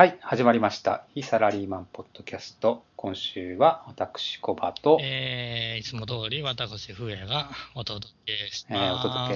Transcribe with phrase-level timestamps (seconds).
[0.00, 1.04] はい、始まりました。
[1.14, 2.82] 非サラリーマンポッドキャスト。
[2.96, 9.06] 今週は私、コバと、ええーいつも通り私、笛がお届けしーます。
[9.06, 9.34] お届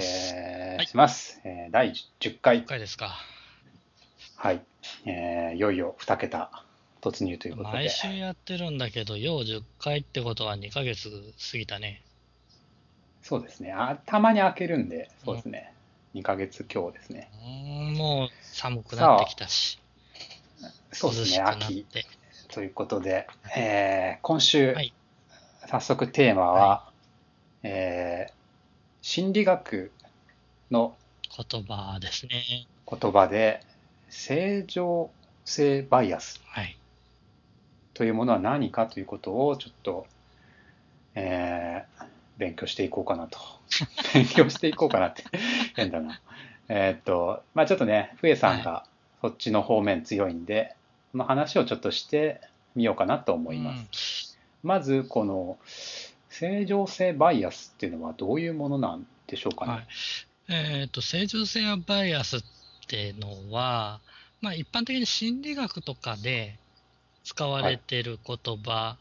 [0.79, 1.39] けします。
[1.43, 3.15] えー第10回10、回ですか。
[4.37, 4.61] はい、
[5.05, 6.49] えーいよいよ2桁
[6.99, 12.01] 突入ということで毎、週やってるんだけど、よう10回ってことは2ヶ月過ぎたね。
[13.21, 15.75] そうですね、あたまに開けるんで、そうですね、
[16.15, 17.29] 2ヶ月今日ですね。
[17.35, 19.77] うーんもう寒くなってきたし、
[20.91, 22.05] そうですね、秋て。
[22.49, 24.93] ということで、えー今週、はい
[25.67, 26.89] 早速テーマは、
[27.63, 28.33] えー
[29.01, 29.91] 心理学
[30.71, 30.95] の
[31.35, 32.67] 言葉ですね。
[32.89, 33.61] 言葉で
[34.09, 35.11] 正常
[35.43, 36.77] 性バイアスはい。
[37.93, 40.07] というものは何かということをちょっと、
[41.13, 42.05] えー
[42.37, 43.39] 勉強していこうかなと。
[44.13, 45.23] 勉強していこうかなって
[45.75, 46.21] 変だな。
[46.67, 48.85] えーっと、まあちょっとね、ふえさんが
[49.25, 50.75] そっちの方面強いんで、
[51.11, 52.41] その話をちょっとして
[52.75, 54.37] みようかなと思います。
[54.61, 55.57] まず、この
[56.29, 59.71] 正常性バイアスっていうのはどういうものなんでしょうかね？
[59.71, 59.87] はい
[60.47, 62.43] えっ、と、正常性バイアスっ
[62.87, 63.99] ていうのは、
[64.41, 66.59] まあ一般的に心理学とかで
[67.23, 68.95] 使われてる言葉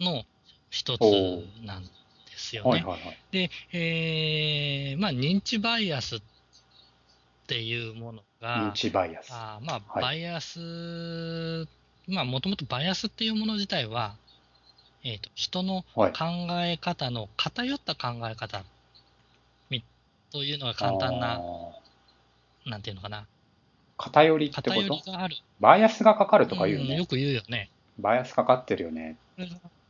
[0.00, 0.24] の
[0.70, 1.02] 一つ
[1.62, 1.90] なんで
[2.38, 2.70] すよね。
[2.70, 3.18] はいはいはい。
[3.32, 6.22] で、えーまあ認知バイアスっ
[7.52, 9.28] ていうものが、認知バイアス。
[9.30, 11.68] あーまあ、はいバイアス、
[12.08, 14.16] まあ、もともとバイアスっていうもの自体は、
[15.04, 16.24] えっ、と、人のはい考
[16.64, 18.64] え方の偏った考え方
[19.68, 19.84] み
[20.30, 23.26] というのが簡単あな、ーなんていうのかな、
[23.98, 25.36] 偏りってこ偏とりがある。
[25.60, 26.90] バイアスがかかるとか言うよね。
[26.92, 27.68] うんよく言うよね。
[27.98, 29.16] バイアスかかってるよね。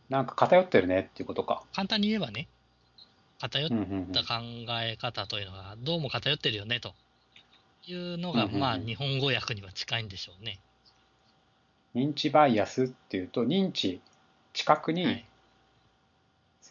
[0.08, 1.62] なんか偏ってるねっていうことか。
[1.72, 2.48] 簡単に言えばね、
[3.38, 3.76] 偏った
[4.24, 4.42] 考
[4.82, 6.94] え方というのが、どうも偏ってるよね、と
[7.86, 10.58] いうのが、まあ、日本語訳には近いんでしょうね。
[11.94, 14.00] 認知バイアスっていうと、認知、
[14.52, 15.24] 近くにはい。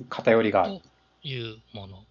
[0.09, 0.79] 偏りがある。
[1.21, 2.03] というもの。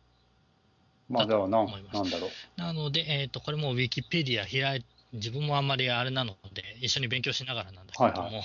[1.09, 2.31] まあ、だからなん思いますなんだろう。
[2.57, 8.43] なので、えっ、と、これもウィキペディア開い自分もあんまりあれなので、一緒に勉強しながらなんだけれども、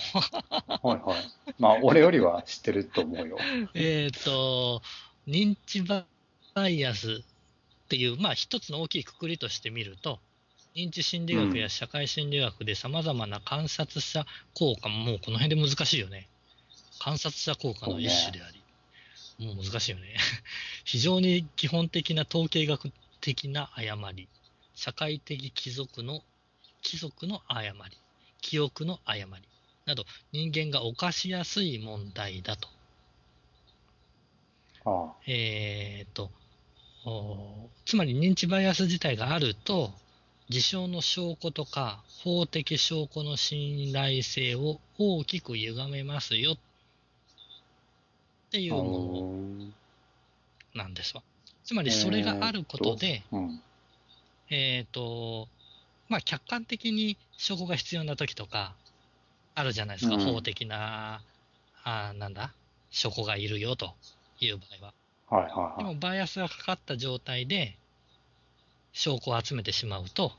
[0.81, 1.55] はいはい。
[1.59, 3.37] まあ、俺よりは知ってると思うよ。
[3.75, 4.81] えっと、
[5.27, 6.05] 認知バ
[6.67, 7.23] イアス
[7.85, 10.19] っていう、まあ一つの大きいくくりとして見ると、
[10.75, 16.27] 認知心理学や社会心理学で様々な観察者効果、もうこの辺で難しいよね。
[16.99, 18.65] 観察者効果の一種であり、
[19.45, 20.17] もう難しいよね。
[20.83, 22.91] 非常に基本的な統計学
[23.21, 24.27] 的な誤り、
[24.75, 26.21] 社会的貴族の、
[26.81, 27.97] 貴族の誤り、
[28.41, 29.47] 記憶の誤り
[29.85, 32.67] など、人間が犯しやすい問題だと。
[34.83, 36.29] あえーと、
[37.05, 39.93] おつまり認知バイアス自体があると、
[40.49, 46.57] 事象の証拠とか法的証拠の信頼性を大きく歪めますよっ
[48.51, 48.75] ていあ。
[48.75, 49.43] うも
[50.73, 51.23] のなんですわ。
[51.63, 53.61] つまりそれがあることで、うん。
[54.51, 55.47] えっ、と、
[56.09, 58.75] まあ客観的に証拠が必要な時とか、
[59.55, 61.21] あるじゃないですか、うん法的な、
[61.83, 62.53] あーなんだ、
[62.91, 63.95] 証拠がいるよと
[64.39, 65.41] いう場合は。
[65.41, 65.77] はいはいはい。
[65.79, 67.77] でもバイアスがかかった状態で
[68.95, 70.31] 証拠を集めてしまうと、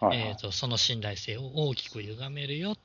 [0.00, 2.76] はいはいえー、とその信頼性を大きく歪めるよっ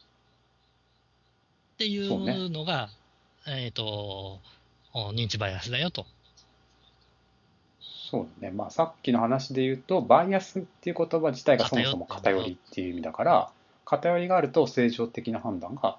[1.78, 2.90] ていそうのが、
[3.48, 4.40] えー、と
[4.94, 6.08] お認知バイアスだよと。
[7.80, 8.52] そうね。
[8.52, 13.50] まあ、さっきの話で言うと、バイアスっていう言葉自体がそもそも偏りっていう意味だから、
[13.86, 15.98] 偏りがあると正常的な判断が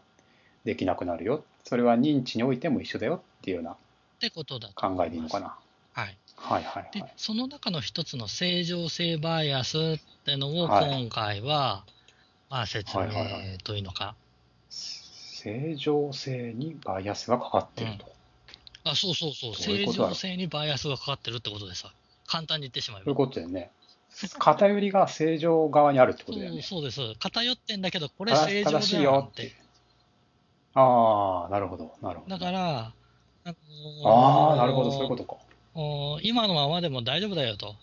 [0.64, 1.42] できなくなるよ。
[1.64, 3.76] それは認知においても一緒だよっていうようなっ
[4.20, 5.04] てことだと考。
[5.04, 5.56] えでいいのかな。
[6.36, 7.12] はい、はいはいではい。
[7.16, 9.80] その中の一つの正常性バイアスっ
[10.24, 11.84] てのをはい今回は、
[12.50, 13.06] まあ、説明
[13.62, 14.14] というのか、
[14.70, 18.12] 正常性にバイアスがかかってると。
[18.84, 21.92] あそうそうそう、正そういうことだろ常性にバイアスがかかってるってことでさ、
[22.26, 23.16] 簡単に言ってしまえばそういう。
[23.16, 23.70] ことだよね。
[24.38, 26.62] 偏りが正常側にあるってことだよそうね。
[26.62, 27.00] そうです。
[27.18, 29.52] 偏ってんだけど、これ正正常だ正よって。。
[30.74, 32.30] ああ、なるほど、なるほど。
[32.30, 32.92] だから、
[33.44, 35.36] あのーああ、なるほど、そういうことか。
[35.74, 37.74] お今のままでも大丈夫だよと。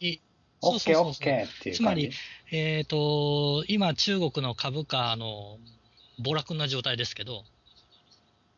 [0.00, 0.18] い
[0.60, 2.10] そうそうそうそうケーっていうつまり。
[2.50, 5.58] えっ、と、今中国の株価の
[6.18, 7.44] 暴落な状態ですけど、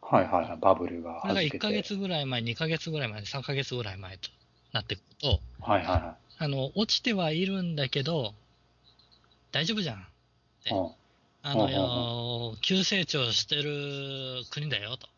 [0.03, 1.59] はいはいはい、バブルがこれが1弾けて。
[1.59, 4.31] ヶ月ぐらい前、2ヶ月ぐらい前、3ヶ月ぐらい前と
[4.73, 8.35] なってくると、はいはいはあの、落ちてはいるんだけど、
[9.53, 10.07] 大丈夫じゃん。
[11.43, 15.09] あの、急成長してる国だよと。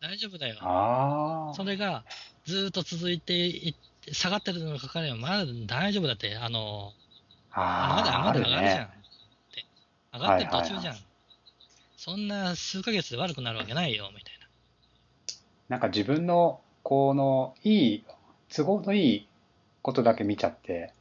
[0.00, 1.52] 大丈夫だよ。
[1.54, 2.04] それが
[2.44, 3.74] ずーっと続いていっ
[4.04, 6.92] て、下がってるのにかかれば、まだ大丈夫だって、あの、
[7.54, 8.88] まだああ、あるまだ上がるじゃん。
[8.88, 8.90] ね。
[10.12, 10.96] 上がってる途中じゃん。
[11.96, 14.48] そんな数ヶ月で悪くなるわけないよ、みたいな。
[15.68, 18.04] なんか自分の、この、いい、
[18.48, 19.28] 都合のいい
[19.82, 20.94] ことだけ見ちゃって、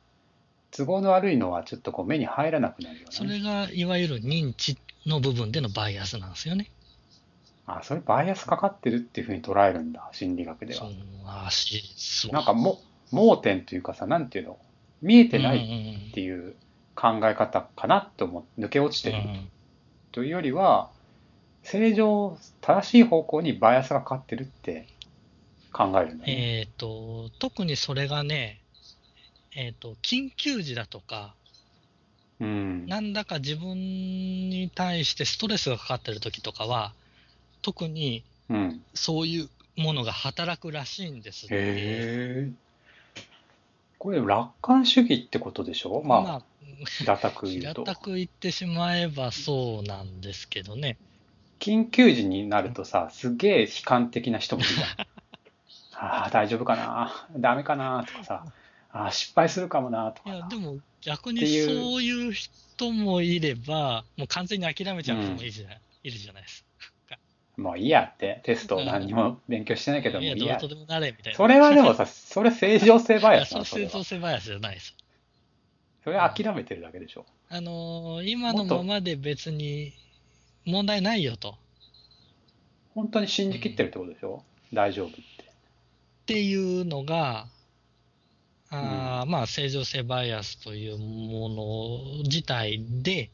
[0.71, 3.07] 都合の悪いのはちょっとこう目に入らなくなるよね。
[3.11, 6.69] それが、いわゆる認知の部分でのバイアスなんですよね。
[7.77, 10.89] あ、それバイアスかかってるっていうふうに捉えるんだ、心理学では。
[11.49, 12.31] そし、そう。
[12.31, 12.81] なんかも、
[13.11, 14.57] 盲点というかさ、なんていうの、
[15.01, 16.55] 見えてないいっていう
[16.95, 19.49] 考え方かなって思う、抜け落ちてるうん
[20.11, 20.89] というよりは、
[21.63, 24.87] 正常、正しい方向にバイアスがかかってるって
[25.71, 26.59] 考えるんだね。
[26.59, 28.59] えっ、と、特にそれがね、
[29.55, 31.35] えっ、と、緊急時だとか、
[32.39, 32.87] うん。
[32.87, 36.93] なんだか自分に対してストレスがかかってる時とかは、
[37.61, 38.81] 特にうん。
[38.93, 42.51] そういうものが働くらしいんですって。
[43.97, 46.01] これ楽観主義ってことでしょ？
[46.03, 46.41] まあ、まあ、
[46.85, 47.83] 平たく言うと。
[47.83, 50.97] 平たく言ってしまえばそうなんですけどね。
[51.59, 54.89] 緊急時になるとさ、すげえ悲観的な人もいるじゃん。
[56.01, 57.27] ああ、大丈夫かな？
[57.37, 58.05] ダメかな？
[58.07, 58.45] とかさ、
[58.91, 60.11] ああ、失敗するかもな？
[60.11, 66.68] とかさいや、でも逆にそういう人もいれば、もう完全に諦めちゃう人もいるじゃない,、いるじゃないですか。
[67.59, 70.75] もういいやって、テスト何にも勉強してないけどもいや、いいやどうと。
[70.75, 71.37] でもなれみたいな。
[71.37, 74.03] それはでもさ、それ正常性バイアスな それ正常。
[74.03, 74.95] 性バイアスじゃないです。
[76.03, 77.25] それは諦めてるだけでしょ。
[77.49, 79.93] あのー今のままで別に
[80.65, 81.57] 問題ないよと。
[82.95, 84.43] 本当に信じきってるってことでしょ？
[84.73, 85.19] 大丈夫って。
[85.19, 85.45] っ
[86.25, 87.47] ていうのが、
[88.69, 91.49] あーまあ、正常性バイアスというも
[92.17, 93.31] の自体で、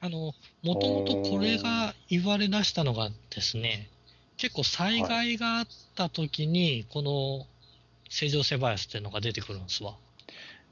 [0.00, 3.88] あの、もともとこれが言われ出したのがですね、
[4.36, 7.46] 結構災害があった時に、この
[8.08, 9.94] 正常性バイアスっていうのが出てくるんですわ。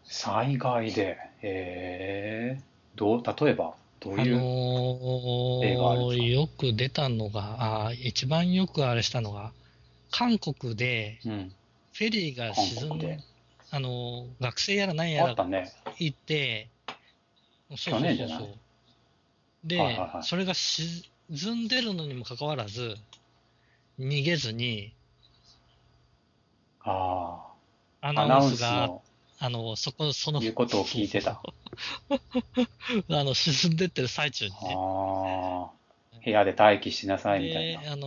[0.04, 6.24] 災害で、えー、どう、例えば、どういう、例があるんですか？
[6.24, 9.52] ーよく出たのが、あー一番よくあれしたのが、
[10.10, 11.52] 韓国でうん、
[11.94, 13.20] フェリーが沈ん韓国で。
[13.70, 15.34] あのー学生やら何やら。
[15.98, 16.68] 行って、
[17.70, 18.26] そうそうそうそう。
[18.26, 18.54] ゃない？
[19.64, 22.96] で、はいはいはいそれが沈んでるのにもかかわらず、
[23.98, 24.94] 逃げずに、
[26.80, 27.46] あ
[28.02, 29.02] あ、アナウンスが、の
[29.38, 31.40] あの、そこ、その、言うことを聞いてた。
[33.08, 34.56] あの、沈んでってる最中にね。
[34.76, 37.92] ああ、部屋で待機しなさいみたいで、な。
[37.92, 38.06] あの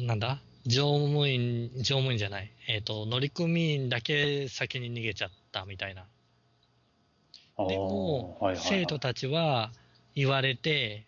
[0.00, 0.40] ーなんだ？
[0.64, 2.52] 乗務員、乗務員じゃない。
[2.68, 6.06] えっ、と、乗組員だけ先に逃げちゃったみたいな。
[7.56, 9.72] でも、はいはいはい生徒たちは
[10.14, 11.04] 言われて、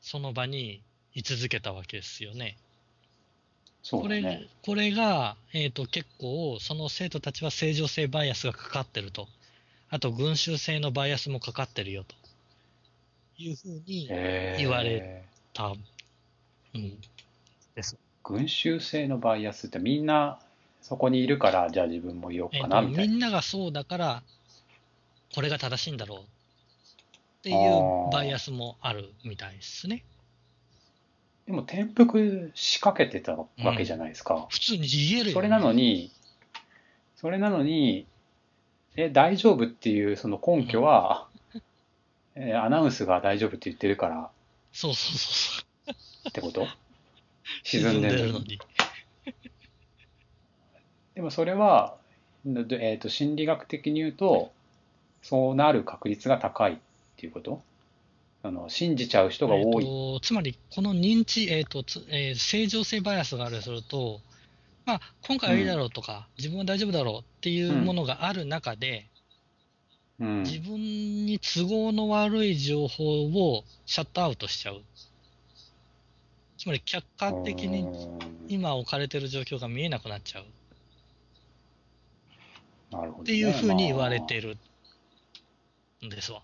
[0.00, 0.82] その場に
[1.14, 2.56] 居続けたわけですよね。
[3.90, 4.46] これそうだね。
[4.62, 9.28] これが、えっと結構、その生徒たちは正常性バイアスがかかってると。
[9.88, 12.14] あと、群衆性のバイアスもかかってるよと。
[13.38, 14.06] いうふうに
[14.58, 15.24] 言われ
[15.54, 15.74] た、
[16.74, 17.00] うん、
[17.74, 17.96] です。
[18.22, 20.38] 群衆性のバイアスってみんな
[20.82, 23.14] そこにいるから、じゃあ自分もいようかなみたいな。
[23.14, 24.22] んながそうだから、
[25.34, 26.39] これが正しいんだろう
[27.40, 30.04] っていうバイアスもあるみたいですね。
[31.46, 33.46] でも転覆しかけてたわ
[33.76, 34.46] けじゃないですか。
[34.50, 35.32] 普通に言えるよ、ね。
[35.32, 36.12] それなのに、
[37.16, 38.06] それなのに、
[38.94, 41.28] え、大丈夫っていうその根拠は、
[42.34, 44.30] えーアナウンスが大丈夫って言ってるから
[44.72, 45.94] そうそうそうそ
[46.26, 46.28] う。
[46.28, 46.66] ってこと？
[47.64, 48.44] 沈んでるのに。
[48.44, 48.58] に。
[51.14, 51.96] でもそれは、
[52.44, 54.52] でえー、と心理学的に言うと、
[55.22, 56.78] そうなる確率が高い
[57.20, 57.62] っていうこと？
[58.42, 59.84] あの信じちゃう人が多い。
[59.84, 64.20] えーとつまり、この認知、えーとつえー正常性バイアスがあるとすると、
[64.86, 69.06] まあ、今回はいいだろうとか、自分は大丈夫だろうっていうものがある中で、
[70.18, 70.78] うん、自分
[71.26, 74.80] に都合の悪い情報をシャットアウトしちゃう。
[76.56, 78.18] つまり、客観的にうん。
[78.48, 80.44] 今置かれてる状況が見えなくなっちゃう。
[82.90, 83.22] なるほどね。
[83.22, 84.28] っていうふうに言われまあ。
[84.28, 84.56] てる
[86.04, 86.42] んですわ。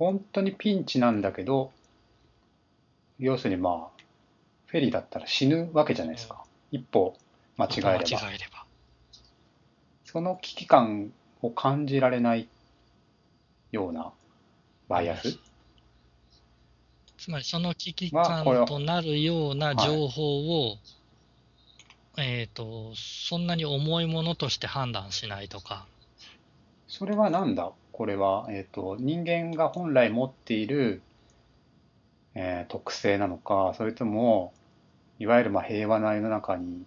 [0.00, 1.72] 本当にピンチなんだけど、
[3.18, 4.02] 要するにまあ、
[4.64, 6.42] フェリーだったら死ぬわけじゃないですか。
[6.72, 7.18] 一歩
[7.58, 7.90] 間違えれば。
[7.92, 8.04] 間違
[8.34, 8.64] えれば。
[10.06, 12.48] その危機感を感じられない
[13.72, 14.10] ような
[14.88, 15.38] バイアス。
[17.18, 20.78] つまりその危機感となるような情報を、
[22.16, 25.86] えっ、と、そんなに重いものとして判断しないとか、
[26.88, 27.70] それはなんだ？
[28.00, 31.02] これは、えっ、と、人間が本来持っている、
[32.34, 34.54] えー特性なのか、それとも、
[35.18, 36.86] いわゆるまあ平和な世の中に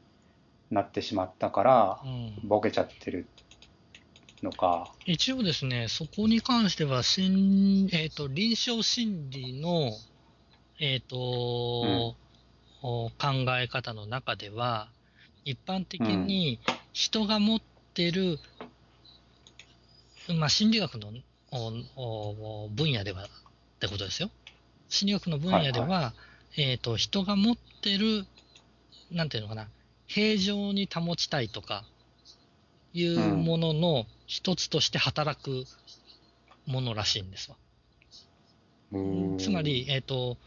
[0.72, 3.28] なってしまったからう、ん、ボケちゃってる
[4.42, 4.92] のか。
[5.06, 9.92] 一応ですね、そこに関しては、心えっ、と、臨床心理の、
[10.80, 12.16] えっ、と、お
[12.82, 13.12] 考
[13.62, 14.90] え方の中では、
[15.46, 16.60] 一般的に
[16.92, 17.62] 人が持っ
[17.94, 18.40] てる、
[20.30, 21.12] まあ、心理学の
[21.52, 23.28] おお分野ではっ
[23.80, 24.30] てことですよ。
[24.90, 26.14] 心理学の分野では、は
[26.56, 28.26] えっ、と、人が持ってる、
[29.12, 29.68] なんていうのかな、
[30.08, 31.84] 平常に保ちたいとか、
[32.94, 35.66] いうものの一つとして働く
[36.68, 37.58] ものらしいんですわ。
[38.92, 40.38] うーんつまり、、えっ、と、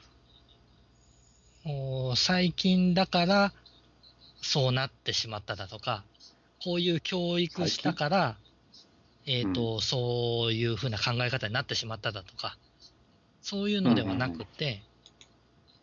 [1.65, 3.53] お最近だから
[4.41, 6.05] そうなってしまっただとか、
[6.63, 8.37] こういう教育したから、
[9.27, 12.57] えっ、と、そういうふうな考え方になってしまっただとか、
[13.43, 14.83] そういうのではなくて、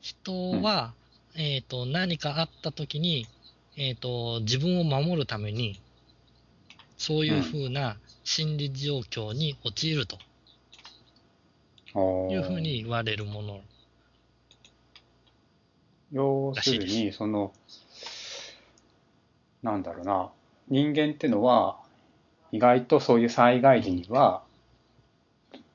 [0.01, 0.93] 人は、
[1.35, 3.27] えっ、と、何かあった時に、
[3.75, 5.81] えっ、と、自分を守るために、
[6.97, 10.17] そういうふうな心理状況に陥ると。
[11.95, 13.61] いうふうに言われるもの。
[16.11, 17.53] 要するに、その、
[19.61, 20.31] なんだろうな、
[20.69, 21.82] 人間ってのは、
[22.53, 24.43] 意外とそういう災害時には、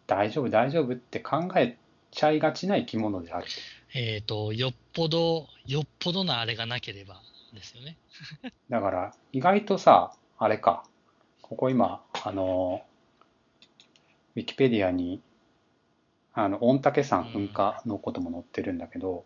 [0.07, 1.77] 大丈夫、大丈夫って考え
[2.13, 3.47] ちゃいがちな生き物である。
[3.95, 7.21] えっ、と、よっぽど、よっぽどなあれがなければ
[7.53, 7.97] ですよね。
[8.71, 10.85] だから、意外とさ、あれか、
[11.43, 12.83] ここ今、あの、
[14.37, 15.21] ウィキペディアに、
[16.33, 19.25] あの、御嶽山噴火のことも載ってるんだけど、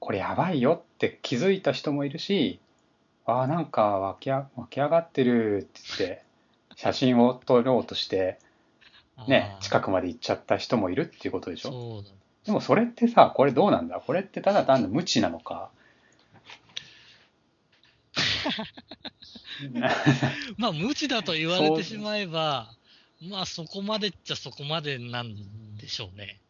[0.00, 2.58] これやばいよって気づいた人もいるし、
[3.26, 6.22] ああ、なんか湧きあ湧き上がってるって言って、
[6.76, 8.38] 写真を撮ろうとして、
[9.28, 11.70] ねあ、ー近くまで行っちゃった人もいるっていうことでしょ？
[11.70, 12.10] そうだ。
[12.46, 14.00] でもそれってさ、これどうなんだ？
[14.04, 15.70] これってただ単に無知なのか？
[20.56, 22.72] まあ、無知だと言われてしまえば、
[23.22, 26.40] まあ、そこまでっちゃそこまでなんでしょうね。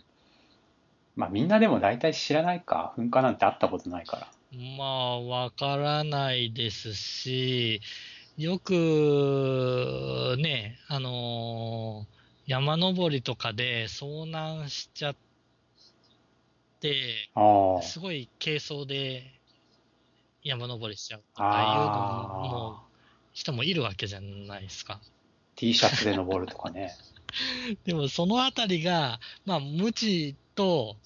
[1.16, 2.92] まあみんなでも大体知らないか。
[2.98, 4.28] 噴火なんてあったことないから。
[4.52, 7.80] まあ、わからないですし、
[8.36, 15.16] よく、ね、あのー山登りとかで遭難しちゃっ
[16.80, 17.28] て。
[17.82, 19.24] すごい軽装で
[20.44, 22.82] 山登りしちゃうとかいうあのも、
[23.32, 25.00] 人もいるわけじゃないですか。
[25.56, 26.94] T シャツで登るとかね。
[27.84, 30.96] でもそのあたりが、まあ、無知と、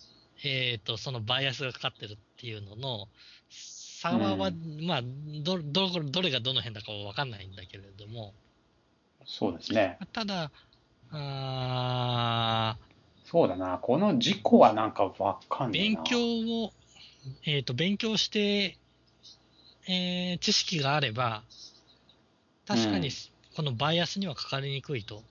[0.45, 3.09] えっ、と、そのバイアスがかかってるっていうのの
[3.51, 5.03] 差は、うまあ、
[5.43, 8.33] ど、ど、どれがどの辺だかはわかんないんだけれども、
[9.27, 9.99] そうですね。
[10.15, 10.51] ただ、
[11.13, 12.79] あ
[13.25, 13.77] そうだな。
[13.77, 16.03] この事故はなんかわかーんないな。
[16.03, 16.73] 勉強を、
[17.45, 18.79] えっ、と、勉強して、
[19.87, 21.43] えー知識があれば、
[22.67, 23.13] 確かにうん
[23.55, 25.23] このバイアスにはかかりにくいと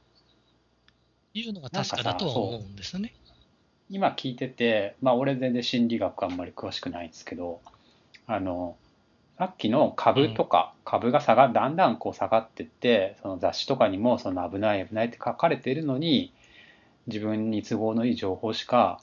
[1.33, 3.15] いうのが確かだとは思うんですよね。
[3.89, 7.59] 今聞いてて、まあ俺全然心理学あんまり詳しくないんですけど、
[8.27, 8.77] あの、
[9.39, 16.33] さっきの株とか、株が下が、だんだんこう下がってって、その雑誌とかにもその危ない危ないって書かれているのに、
[17.07, 19.01] 自分に都合のいい情報しか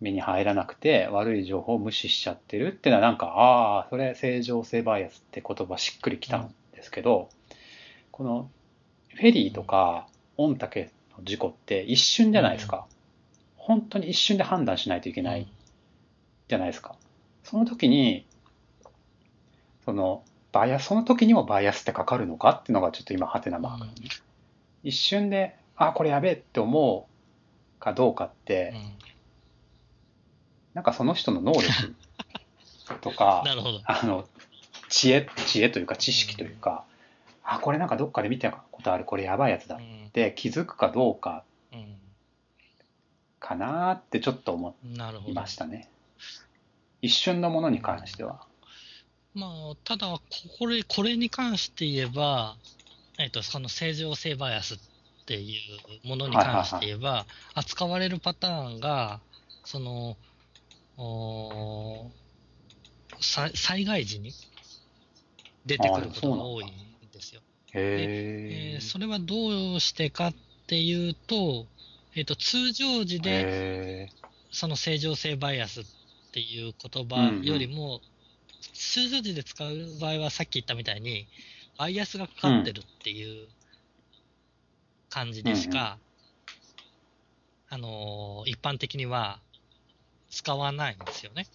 [0.00, 7.28] 目に入らなくて、悪い情報を無視しちゃってるっていうのはなんか、ああ、それ正常性バイアスって言葉しっくりきたんですけど、
[8.12, 8.48] この
[9.14, 10.06] フェリーとか
[10.38, 12.86] 御嶽の事故って一瞬じゃないですか。
[13.66, 15.48] 本当に一瞬で判断しないといけない
[16.46, 16.94] じゃないですか。
[17.42, 18.24] その時に、
[19.84, 23.84] その、バイアス、その時にもバイアスってかかるのかっていうのがちょっと今、ハテナマーク。
[23.84, 23.92] うん
[24.84, 28.72] 一瞬で、あ、これやべえって思うかどうかって、
[30.74, 31.66] なんかその人の能力
[33.02, 33.80] とかうん、なるほど。
[33.84, 34.28] あの、
[34.88, 36.84] 知恵、知恵というか知識というか、
[37.42, 41.42] あ、これなんかどっかで見たことある、これやばいやつだっうんて気づくかどうか
[41.72, 41.76] う
[43.46, 45.46] かなーってちょっと思いま。
[45.46, 45.88] したね。
[47.00, 48.40] 一瞬のものに関しては。
[49.34, 50.20] まあ、ただ、
[50.58, 52.56] これ、これに関して言えば、
[53.18, 54.78] えっ、と、その正常性バイアスっ
[55.26, 55.58] てい
[56.04, 57.24] うものに関して言えば、
[57.54, 59.20] 扱われるパターンが、
[59.64, 60.16] その、
[60.98, 62.10] お
[63.20, 64.32] 災害時に
[65.66, 66.68] 出てくることが多いん
[67.12, 67.42] ですよ。
[67.74, 70.34] へーえーそれはどうしてかっ
[70.66, 71.66] ていうと、
[72.16, 74.08] えっ、と、通常時で、へ
[74.50, 75.84] その正常性バイアスっ
[76.32, 78.00] ていう言葉よりも、
[78.72, 81.28] 通常時で使う場合はさっき言ったみたいに、
[81.76, 83.48] バイアスがかかってるっていう
[85.10, 85.98] 感じでしか、
[87.68, 89.40] あのー一般的には
[90.30, 91.46] 使わないんですよね。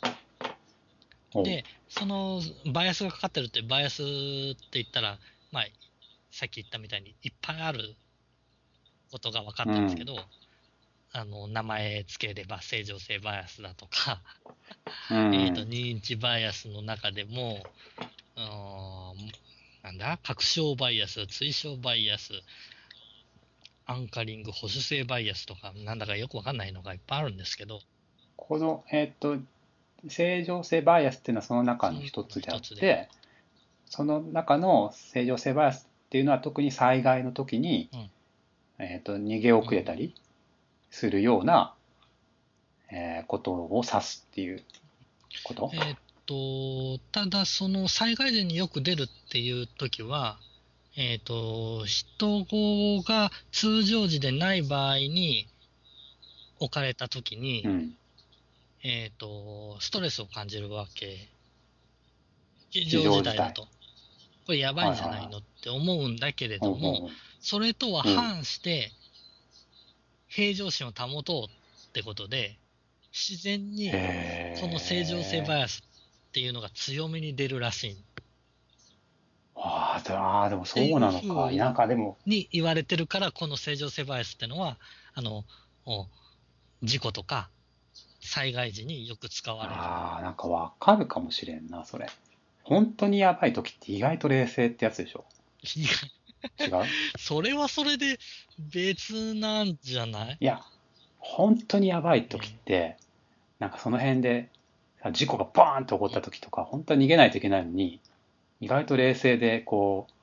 [1.33, 2.39] ーで、その
[2.71, 5.17] バイアスがかかってるって、バイアスって言ったら、
[5.51, 5.63] まあ、
[6.29, 7.95] さっき言ったみたいにいっぱいある
[9.11, 10.17] ことが分かったんですけど、
[11.13, 14.21] あの、名前つければ正常性バイアスだとか、
[15.09, 15.35] うん。
[15.35, 17.59] えっと、認知バイアスの中でも、
[18.35, 19.31] うーん
[19.83, 22.33] なんだ、確証バイアス、追証バイアス、
[23.85, 27.81] アンカリング、保守性バイアスとか、なんだかよくわかんないのがいっぱいあるんですけど、
[28.37, 29.37] この、えっと、
[30.07, 33.09] 正常性バイアスっていうのはその中の一つであって、
[33.85, 37.89] その中の正常性バイアスっていうのは特に災害の時に、
[38.79, 40.15] えっと、逃げ遅れたり
[40.91, 41.73] するような、
[42.91, 44.63] えーことを指すっていう
[45.43, 45.71] こと？
[45.73, 50.37] えーっと、ただその災害時によく出るっていう時は、
[50.97, 52.45] えーっと、人
[53.03, 55.47] が通常時でない場合に
[56.59, 57.97] 置かれた時に、うん。
[58.83, 61.29] えっ、と、ストレスを感じるわけ。
[62.71, 63.67] 非常事態だと。
[64.47, 65.37] これやばいんじゃないの？
[65.37, 68.91] って思うんだけれども、それとは反して、
[70.33, 71.51] 平常心を保とう
[71.89, 72.57] ってことで、
[73.11, 73.91] 自然に
[74.53, 75.83] その正常性バイアス
[76.29, 77.97] っていうのが強めに出るらしい。
[79.55, 81.51] ああー、でもそうなのか。
[81.51, 84.77] なんかでも、に言われてるから、この正常性バイアスってのは、
[85.13, 85.43] あの、
[85.85, 86.07] お
[86.81, 87.49] 事故とか
[88.21, 89.75] 災害時によく使われる。
[89.75, 92.07] ああ、なんかわかるかもしれんな、それ。
[92.63, 95.25] 本当にやばい時って意外と冷静ってやつでしょ
[95.75, 95.89] いや
[96.59, 96.85] 違う？
[97.19, 98.19] それはそれで
[98.59, 100.37] 別なんじゃない？
[100.39, 100.61] いや、
[101.19, 102.97] 本当にやばい時って、
[103.59, 104.49] なんかその辺で、
[105.01, 107.99] さ事故がバーンと起こった時とか、本当は逃げないといけないのに、
[108.59, 110.13] 意外と冷静で、こう、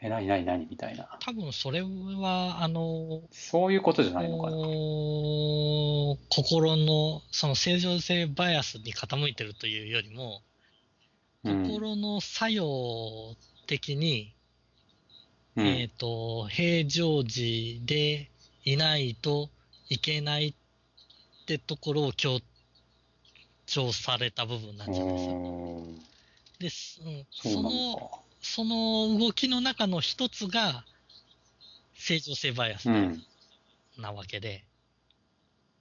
[0.00, 1.08] え、なになになにみたいな。
[1.20, 4.56] 多分それは、あの、そういうことじゃないのかな。
[6.28, 10.42] 心の、その正常性バイアスに傾いてるというよりも、
[11.44, 11.62] うん。
[11.62, 13.34] 心の作用
[13.66, 14.35] 的に、
[15.56, 18.30] うんえっ、と、平常時で
[18.64, 19.48] いないと
[19.88, 20.54] いけないっ
[21.46, 22.40] てところを強
[23.66, 25.32] 調された部分なんじゃないですか。
[25.32, 26.00] うーん
[26.58, 28.22] です、うん、その。
[28.42, 30.84] その動きの中の一つが、
[31.94, 33.22] 正常性バイアスうん。
[33.98, 34.62] なわけで、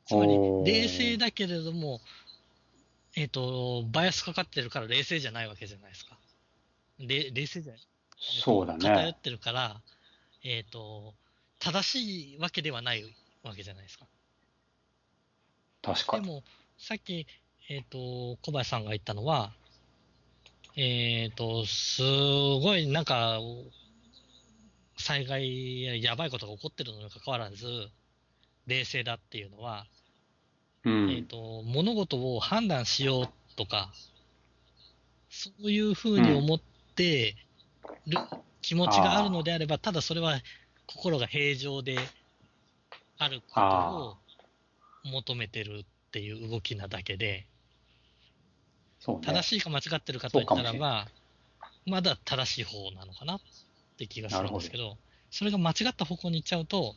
[0.05, 1.99] つまり冷静だけれども、
[3.15, 6.17] えっ、と、バイアスかかってるから冷静じゃないわけじゃないですか。
[6.99, 7.81] で冷静じゃない
[8.17, 9.13] そうだ偏っね。
[9.13, 9.81] てるから、
[10.43, 11.15] えっ、と、
[11.59, 13.03] 正しいわけではない
[13.43, 14.05] わけじゃないですか。
[15.81, 16.25] 確かに。
[16.25, 16.43] でも、
[16.77, 17.27] さっき、
[17.69, 19.53] えっ、と、小林さんが言ったのは、
[20.75, 23.39] えっ、と、すごいなんか、
[24.97, 27.89] 災害ややばいことが起こってるのにかかわらず、
[28.67, 29.85] 冷静だっていうのは、
[30.83, 31.25] うえっ、ん。
[31.25, 33.93] と、物事を判断しようとか、
[35.29, 36.59] そういうふうに思っ
[36.95, 37.35] て
[38.07, 38.17] る
[38.61, 40.39] 気持ちがあるのであれば、ただそれは
[40.87, 41.97] 心が平常で
[43.17, 47.45] あることを求めてるっていう動きなだけで、
[49.07, 49.41] ね正。
[49.43, 51.07] しいか間違ってるかと言ったらば、
[51.85, 53.39] まだ正しい方なのかなっ
[53.97, 54.97] て気がするんですけど、
[55.29, 56.95] それが間違った方向に行っちゃうと、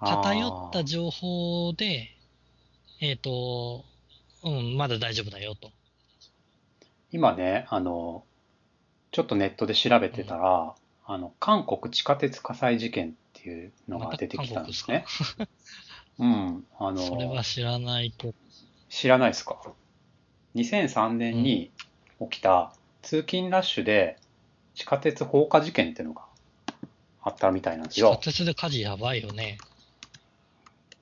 [0.00, 2.08] 偏った情報で、
[3.00, 3.84] えっ、と、
[4.42, 5.70] うん、まだ大丈夫だよと。
[7.12, 8.24] 今ね、あの、
[9.12, 10.74] ちょっとネットで調べてたら、
[11.06, 15.04] あの、韓国地下鉄火災事件っていうのが出てきたんですね。
[16.18, 16.64] うん。
[16.78, 18.34] あそれはの、知らないと。
[18.88, 19.58] 知らないですか
[20.54, 21.70] ?2003 年に
[22.20, 22.72] 起きた
[23.02, 24.18] 通勤ラッシュで
[24.74, 26.22] 地下鉄放火事件っていうのが
[27.22, 28.16] あったみたいなんです地下よ。
[28.22, 29.58] 鉄で火事やばいよね。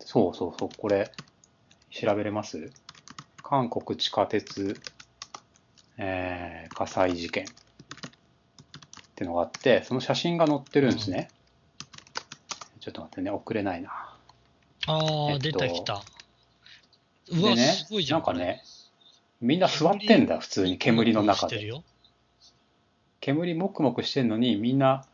[0.01, 1.13] そうそうそう、これ、
[1.91, 2.73] 調べれます？
[3.43, 4.81] 韓国地下鉄、
[5.99, 7.45] えー火災事件
[9.21, 11.29] っていうのがあって、その写真が載ってるんですね。
[12.81, 13.91] ちょっと待ってね、送れないな。
[14.87, 16.03] ああ、えっと出てきた。
[17.29, 18.23] うわ、でねすごい、じゃ。
[18.23, 18.65] これなんんかね、
[19.43, 21.71] みんな座ってんだ、普通に煙の中で。
[23.21, 25.05] 煙もくもくしてんのに、みんな、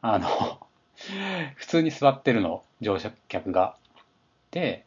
[0.00, 0.66] あの、
[1.56, 3.76] 普通に座ってるの、乗車客が。
[4.52, 4.86] で、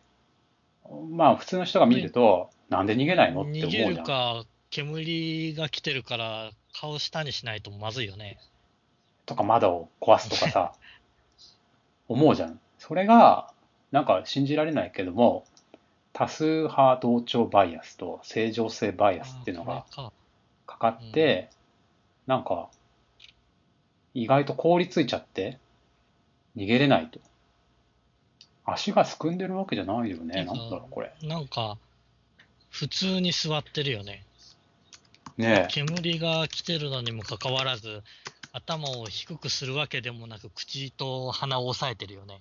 [1.12, 3.96] まあ普通の人が見ると、なんで逃げないのって思うじゃん。
[3.98, 8.38] るか、煙が来てるから、顔下にしないとまずいよね。
[9.26, 10.74] とか窓を壊すとかさ、
[12.08, 12.60] 思うじゃん。
[12.78, 13.52] それが、
[13.92, 15.46] なんか信じられないけども、
[16.14, 20.12] 多数派同調バイアスと正常性バイアスっていうのがか
[20.68, 21.50] かかって、
[22.28, 22.70] なんか、
[24.14, 25.58] 意外と凍りついちゃって、
[26.56, 27.20] 逃げれないと。
[28.66, 30.44] 足がすくんでるわけじゃないよね。
[30.46, 31.12] なんだろう、これ。
[31.24, 31.78] なんか、
[32.70, 34.27] 普通に座ってるよね。
[35.38, 35.72] ねえ。
[35.72, 38.04] 煙が来てるのにもかかわらず、
[38.52, 42.40] 頭を低くするわけでもなく、口と鼻を押さえてるよね。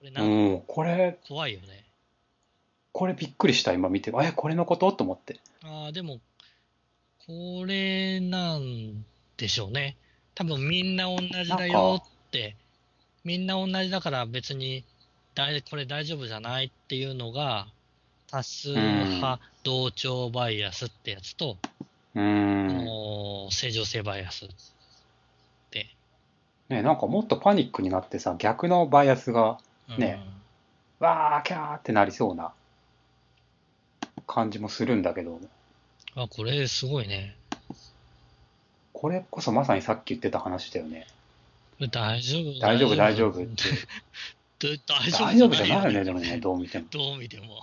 [0.00, 1.84] これなんかうん、これ、怖いよね。
[2.92, 4.12] これびっくりした、今見て。
[4.22, 4.92] え、これのこと？
[4.92, 5.38] と思って。
[5.64, 6.20] ああ、でも、
[7.26, 9.04] これなん
[9.36, 9.96] でしょうね。
[10.34, 12.56] 多分みんな同じだよって、
[13.24, 14.84] みんな同じだから別に
[15.34, 17.68] 大これ大丈夫じゃないっていうのが、
[18.32, 21.58] 多数派同調バイアスってやつと、
[22.14, 23.48] うあん。
[23.50, 24.48] 正常性バイアスっ
[25.70, 25.86] て。
[26.70, 29.58] ね、なんかもっとパニックになってさ、逆のバイアスが、
[29.90, 30.18] うんね
[30.98, 32.52] わー、キャーってなりそうな
[34.26, 35.38] 感じもするんだけど、
[36.14, 37.36] あ、これすごいね。
[38.94, 41.06] これこそまさにさっき言ってた話だよね。
[41.90, 43.62] 大丈夫大丈夫、大丈夫って。
[44.88, 46.86] 大丈夫じゃないよね、でもね、どう見ても。
[46.90, 47.60] どう見ても。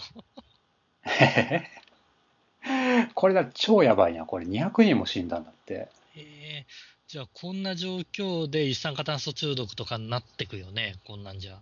[3.13, 4.25] これだ、超やばいな。
[4.25, 5.89] これ200人も死んだんだって。
[6.15, 6.71] えー、
[7.07, 11.61] じゃあこんな状況で一酸化炭素中毒とかになってくよね、こんなんじゃ。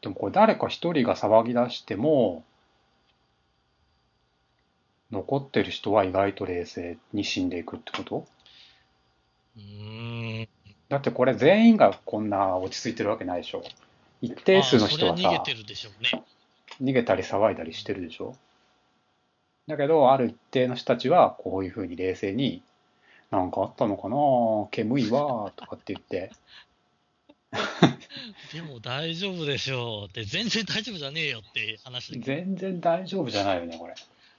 [0.00, 2.44] でもこれ誰か一人が騒ぎ出しても、
[5.10, 8.26] 残ってる人は意外と冷静に死んでいくってこと？
[9.56, 10.48] うーん。
[10.88, 13.62] だってこれ全員がこんな落ち着いてるわけないでしょ。
[14.20, 16.24] 一定数の人はさは逃げ、てるでしょうね。
[16.82, 18.36] 逃げたり騒いだりしてるでしょ？
[19.66, 22.62] だけど、ある一定の人たちはこういうふうに冷静に、
[23.30, 24.16] なんかあったのかな？
[24.70, 26.32] 煙いわーとかって言って、
[28.52, 33.94] でも大丈夫でしょうって、全然大丈夫じゃねえよって話だけど全然大丈夫じゃないよね、これ。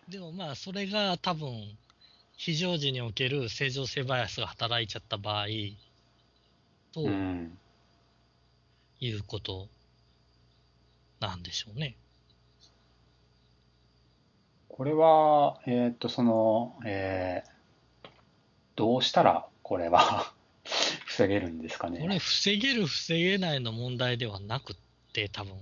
[0.07, 1.77] でもまあ、それが多分、
[2.37, 5.47] 非常時における正常性バイアスが働いちゃった場合、
[6.93, 7.57] とうん。
[9.01, 9.67] いうこと
[11.19, 11.95] なんでしょうね。
[14.79, 17.49] これは、えーっと、その、えー
[18.77, 20.31] どうしたらこれは
[21.05, 21.99] 防げるんですかね？
[21.99, 24.75] これ、防げる、防げないの問題ではなくっ
[25.11, 25.53] て、多分。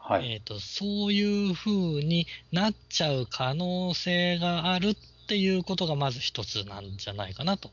[0.00, 0.32] はい。
[0.32, 1.70] えっ、と、そういう風
[2.02, 7.70] になっちゃう可能性があるっていうことがまず一つなんじゃないかなと。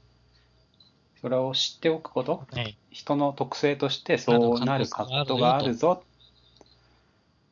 [1.22, 2.46] それを知っておくこと？
[2.52, 6.68] ね、人の特性としてそうなることがあるぞっ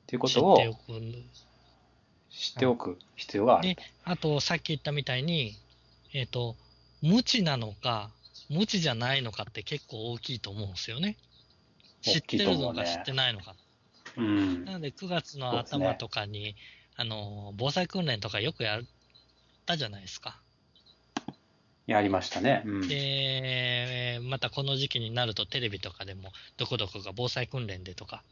[0.07, 1.23] ていうこ知とをっておく。
[2.31, 3.77] 知っておく必要があるで。
[4.03, 5.55] あと、さっき言ったみたいに、
[6.13, 6.55] えっ、と、
[7.01, 8.09] 無知なのか、
[8.49, 11.17] 無知じゃないのかって結構大きいと思うんですよね。
[12.01, 13.55] 知ってるのか知ってないのか。
[14.17, 14.65] うん。
[14.65, 16.55] なので、9月の頭とかに、
[16.95, 18.83] あの、防災訓練とかよくやっ
[19.65, 20.39] たじゃないですか。
[21.87, 22.63] やりましたね。
[22.65, 22.87] うん。
[22.87, 28.23] で、またこの時期になるとテレビとかでも、どこどこが防災訓練でとか、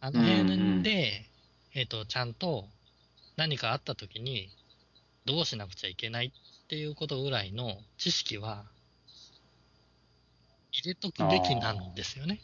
[0.00, 1.24] あのうんうん辺で、
[1.74, 2.68] えっ、と、ちゃんと
[3.36, 4.50] 何かあった時に、
[5.24, 8.64] どうしなくちゃいけないっていうことぐらいの知識は、
[10.70, 12.40] 入れとくべきなんですよね。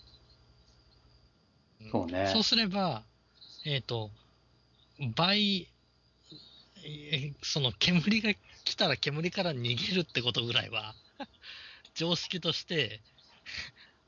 [1.83, 3.03] んそうねそうすれば、
[3.64, 4.11] えっ、と、
[5.14, 5.68] 倍、
[6.85, 8.33] えーその煙が
[8.64, 10.94] 来たら煙から逃げるってことぐらいは、
[11.94, 13.00] 常識として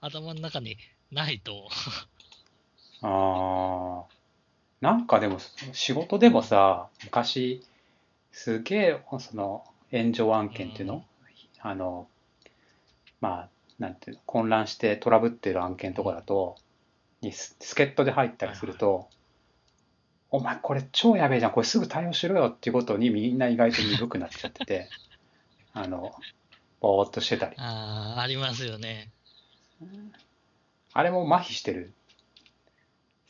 [0.01, 0.79] 頭の中に
[1.11, 1.69] ないと、
[3.03, 4.22] ああ。
[4.83, 5.39] なんかでも
[5.73, 7.63] 仕事でもさ、昔、
[8.33, 11.05] すげえ、その、炎上案件っていうの、
[11.61, 12.09] あの、
[13.21, 16.57] まあ、なんていうの、混乱してトラブってる案件とかだと、
[17.21, 19.09] にス助っ人で入ったりすると、
[20.33, 24.89] お前これ超やべえじゃん、これすぐ対応しろよっていうことにみんな意外と鈍くなっちゃってて、
[25.75, 26.13] あの、
[26.81, 27.55] ぼーっとしてたり。
[27.57, 29.13] あーありますよね。
[30.93, 31.95] あれも麻痺してる。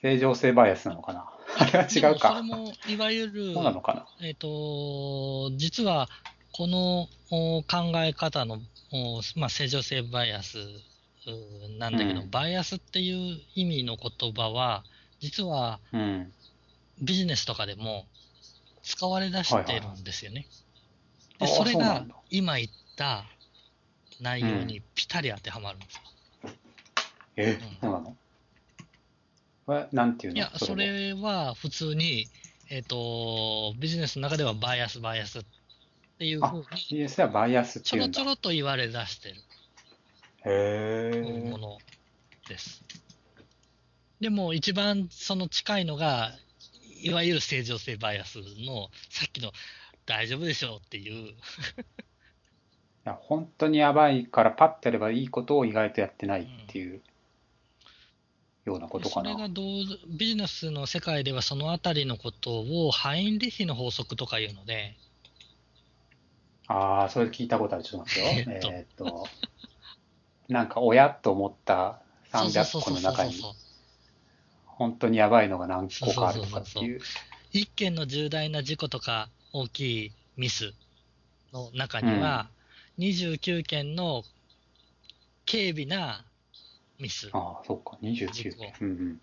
[0.00, 1.20] 正常性バイアスなのかな。
[1.20, 1.31] あ
[1.72, 2.42] れ は違うでもそかれ。
[2.42, 6.08] も、いわゆる、そうなのかなえっ、と、実は、
[6.52, 8.60] このお考え方の、
[8.92, 10.58] おまあ、正常性バイアス
[11.26, 14.84] うなんだけど、うんバイアスっていう意味の言葉は、
[15.20, 16.32] 実はうん。
[17.00, 18.06] ビジネスとかでも
[18.82, 20.46] 使われ出してるんですよね。
[21.38, 23.24] はいはいで、それが今言った
[24.20, 26.00] 内容にぴたり当てはまるんですよ。
[27.36, 28.16] え、うんそうなの？
[29.72, 30.38] これ、なんていうの？
[30.38, 32.26] いや、そをれは普通に、
[32.68, 35.42] えっ、と、ビジネスの中ではバイアス、バイアスっ
[36.18, 36.64] ていうふうに、
[37.06, 38.08] CS はバイアスってちょろ。
[38.08, 39.36] ちょろと言われ出してる
[40.44, 41.50] へえ。
[41.50, 41.78] もの
[42.48, 42.84] です。
[44.20, 46.32] でも一番その近いのが、
[47.02, 49.52] いわゆる正常性バイアスの、さっきの
[50.04, 51.34] 大丈夫でしょうっていう、い
[53.04, 57.00] や本当にやばいからパッてやればいいことを意外とやってないっていう
[58.64, 59.32] ようなことかな。
[59.32, 59.64] それがどう
[60.08, 64.96] ビジネスの世界ではそのあたりのことをハインリヒの法則とかいうので、
[66.68, 67.84] ああ、それ聞いたことある。
[67.84, 68.72] ちょっと待ってよ。
[68.72, 69.26] えっと
[70.48, 72.00] なんか親と思った
[72.32, 73.42] そうそう300そうそう個の中に、
[74.66, 77.00] 本当にやばいのが何個かあるとかっていう。
[77.52, 80.72] 一件の重大な事故とか大きいミス
[81.52, 82.48] の中には、
[82.98, 84.24] 29件の
[85.50, 86.24] 軽微な
[87.02, 87.28] ミス。
[87.32, 88.58] ああ、そうか、29事故。
[88.62, 88.74] 件。
[88.80, 89.20] うん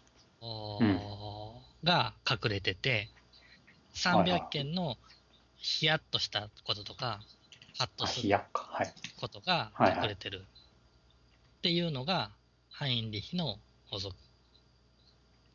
[0.82, 0.88] うん。
[1.84, 3.10] が隠れてて、
[4.04, 4.42] はいはい。
[4.42, 4.98] 300件の
[5.58, 7.22] ヒヤッとしたこととか、
[7.78, 8.40] ハッとあ、する。
[9.20, 10.46] ことが隠れてる。
[11.60, 12.32] っていうのが、
[12.70, 13.58] ハインリヒの
[13.90, 14.16] 法則。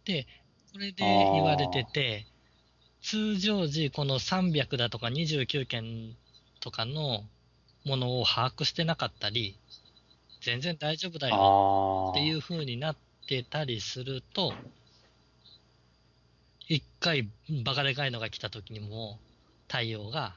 [0.04, 0.26] で、
[0.72, 2.26] これで言われてて、
[3.02, 6.16] 通常時、この300だとか29件
[6.60, 7.24] とかの
[7.84, 9.58] ものを把握してなかったり、
[10.44, 12.10] 全然大丈夫だよ。
[12.12, 14.52] っていう風になってたりすると、
[16.68, 17.30] 一回
[17.64, 19.18] バカでかいのが来た時にも
[19.68, 20.36] 対応が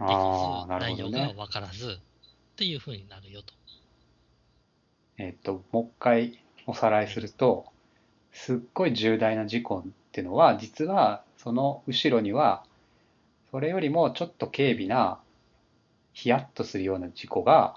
[0.00, 1.34] できああ、ず、なる内容がほどね。
[1.36, 3.54] 分からずっていう風になるよと。
[5.18, 7.66] えっと、もう一回おさらいすると、
[8.32, 12.64] すっごい重大な事故っていうのは、実はその後ろには、
[13.52, 15.20] それよりもちょっと軽微な、
[16.12, 17.76] ヒヤッとするような事故が、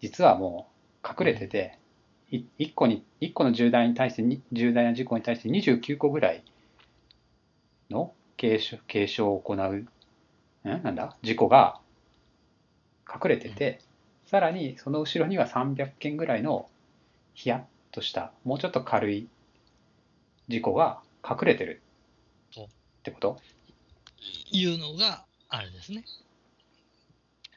[0.00, 0.68] 実はも
[1.02, 1.78] う隠れてて、
[2.30, 6.42] い一個に、一個の重大に対してに、重大な事故に対して29個ぐらい
[7.90, 9.88] の軽傷軽傷を行う、ん？
[10.64, 11.16] なんだ？
[11.22, 11.80] 事故が
[13.08, 13.80] 隠れてて、
[14.26, 16.68] さらにその後ろには300件ぐらいの
[17.34, 17.60] ヒヤッ
[17.92, 19.28] とした、もうちょっと軽い
[20.48, 21.80] 事故が隠れてる
[22.58, 22.66] っ
[23.02, 23.38] てこと？
[24.50, 26.04] いうのがあれですね。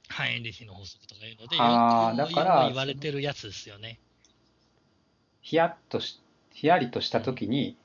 [0.10, 4.00] ハインリヒの法則とかいうので、あーよくだから言われてるやつですよね。
[5.41, 6.20] ヒヤッとし、
[6.54, 7.78] ヒヤリとした時に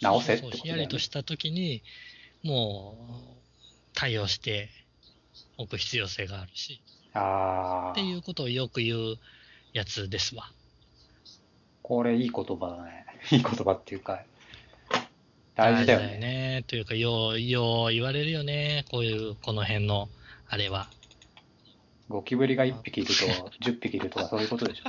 [0.00, 0.70] 直せってことだよね。
[0.70, 1.82] ヤリとしたときに、
[2.42, 3.12] もう
[3.94, 4.68] 対応して
[5.56, 6.80] おく必要性があるし、
[7.14, 9.18] ああ、っていうことをよく言う
[9.72, 10.50] やつですわ。
[11.82, 13.06] これいい言葉だね。
[13.30, 14.24] いい言葉っていうか、
[15.54, 16.18] 大事だよね。
[16.18, 16.64] ね。
[16.66, 18.84] というか、よう、よう言われるよね。
[18.90, 20.08] こういう、この辺の、
[20.48, 20.88] あれは。
[22.08, 23.24] ゴキブリが1匹いると
[23.64, 24.84] 10匹いるとかそういうことでしょ。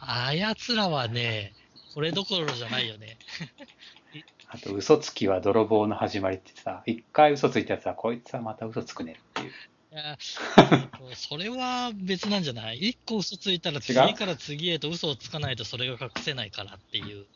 [0.00, 1.52] あやつらはね、
[1.94, 3.18] これどころじゃないよね。
[4.48, 9.50] あと、嘘つきは泥棒の始まりってさ、一回嘘ついたやつは、こいつはまた嘘つくねっていう。
[9.92, 10.18] いや、
[11.14, 12.78] それは別なんじゃない？
[12.78, 17.26] 一個嘘ついたら次から次へと嘘をつかないとそれが隠せないからっていう。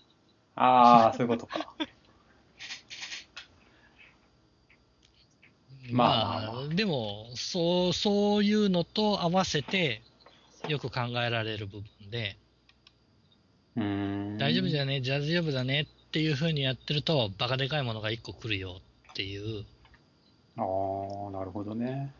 [0.56, 1.74] ああ、そういうことか。
[5.92, 10.02] まあままあまあ、でも、そう、そういうのと合わせて、
[10.68, 12.36] よく考えられる部分で、
[13.76, 14.38] うーん。
[14.38, 15.82] 大丈夫じゃね、大丈夫だね？
[15.82, 19.64] っていう風にやってると、バカでかいものが一個来るよっていう。
[20.56, 22.12] ああ、なるほどね。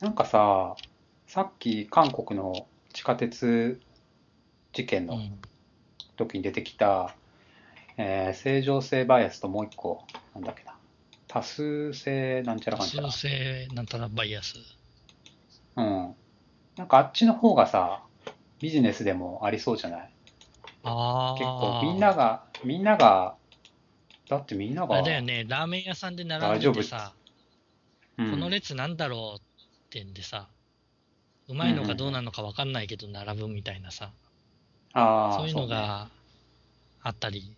[0.00, 0.76] なんかさ、
[1.26, 3.80] さっき韓国の地下鉄
[4.72, 5.38] 事件のうん。
[6.16, 7.14] 時に出てきた、
[7.96, 10.02] えー正常性バイアスともう一個、
[10.34, 10.69] なんだっけな？
[11.32, 13.10] 多数性なんちゃらかんちゃら？
[13.12, 13.28] 修。
[13.28, 14.56] 正なんたらバイアス。
[15.76, 16.14] うん。
[16.76, 18.02] なんかあっちの方がさ、
[18.58, 20.10] ビジネスでもありそうじゃない？
[20.82, 21.38] ああ。
[21.38, 23.36] 結構みんなが、みんなが、
[24.28, 27.12] だってみんなが、あれだよね、ラーメン屋さんで並んでてさ、
[28.18, 29.42] うんこの列なんだろうっ
[29.88, 30.48] てんでさ、
[31.48, 34.10] うまいのかどうなのか分かんないけど並ぶみたいなさ、
[34.94, 36.08] ああ、そういうのねが
[37.02, 37.54] あったり、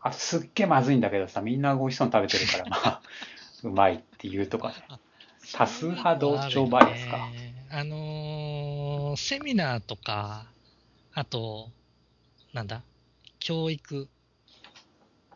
[0.00, 3.02] あとすっげえまずいんだけどさ、みんな美味しそうに食べてるから、 まあ、
[3.64, 4.74] うまいっていうとかね。
[5.52, 7.28] 多数派同調バイアスか
[7.70, 10.46] あのーセミナーとか、
[11.14, 11.70] あと、
[12.52, 12.82] なんだ、
[13.40, 14.08] 教育、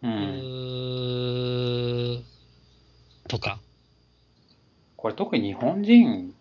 [0.03, 0.07] う。
[0.07, 2.23] うんー
[3.29, 3.61] とか、
[4.97, 6.35] これ特に日本人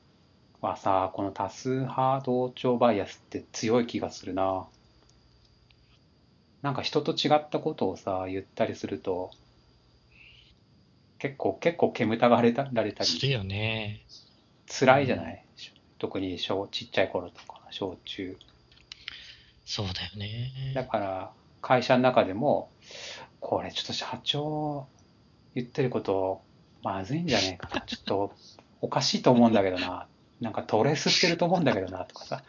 [0.62, 4.68] はさ、この多数派同調バイアスって強い気がするな。
[6.62, 9.32] なんか人と違ったことをさ、言ったりすると、
[11.18, 14.02] 結構、結構煙たがられたられたり、するよね。
[14.68, 15.44] 辛いじゃない？
[16.00, 18.38] 特に小ちっちゃい頃とか、小中。
[19.66, 20.52] そうだよね。
[20.74, 22.72] だから、会社の中でも、
[23.40, 24.88] これちょっと社長
[25.56, 26.42] 言ってること、
[26.84, 27.82] まずいんじゃねえかな。
[27.82, 28.34] ちょっと
[28.82, 30.08] おかしいと思うんだけどな。
[30.40, 32.44] なんかトレースしてると思うんだけどな、とかさ。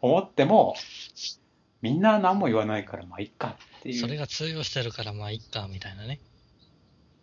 [0.00, 0.74] 思っても、
[1.82, 4.00] みんな何も言わないから、まあ、いっかっていう。
[4.00, 6.20] それが通用してるから、まあ、いっか、みたいなね。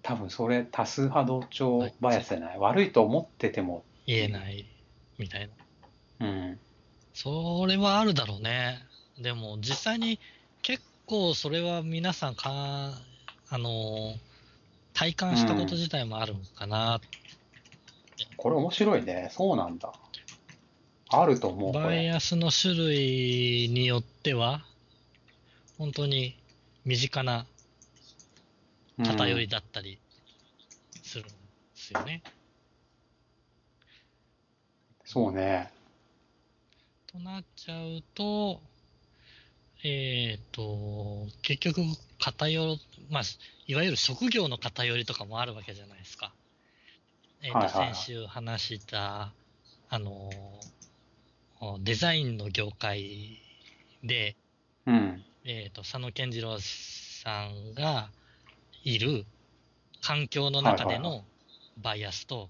[0.04, 2.58] 多分それ多数派同調バイアスじゃない？
[2.60, 4.66] 悪いと思ってても、言えない、
[5.18, 5.50] みたい
[6.20, 6.28] な。
[6.28, 6.60] うん。
[7.14, 8.80] それはあるだろうね。
[9.18, 10.20] でも、実際に
[10.62, 12.92] 結構それは皆さんか、
[13.50, 14.16] あの、
[14.94, 17.00] 体感したこと自体もあるのかな。
[18.36, 19.30] これ面白いね。
[19.32, 19.94] そうなんだ。
[21.10, 21.74] あると思う。
[21.74, 24.64] こバイれアスの種類によっては、
[25.78, 26.38] 本当に
[26.86, 27.46] 身近な
[29.04, 30.00] 偏りうんだったり
[31.02, 31.34] するんで
[31.76, 32.22] すよね。
[35.04, 35.72] そうね。
[37.08, 38.62] となっちゃうと、
[39.84, 41.82] えっ、と、結局
[42.20, 42.76] 偏る、
[43.10, 43.24] まあ、
[43.66, 46.32] いわゆる職業の偏りとかもあるわけじゃないですか。
[47.42, 49.32] えっ、と、はいはいはい先週話した、
[49.90, 50.30] あの、
[51.80, 53.38] デザインの業界
[54.04, 54.36] で、
[54.86, 55.24] うん。
[55.44, 58.10] えっ、と、佐野健次郎さんが
[58.84, 59.26] いる
[60.02, 61.26] 環境の中ではいはいの
[61.82, 62.50] バイアスと、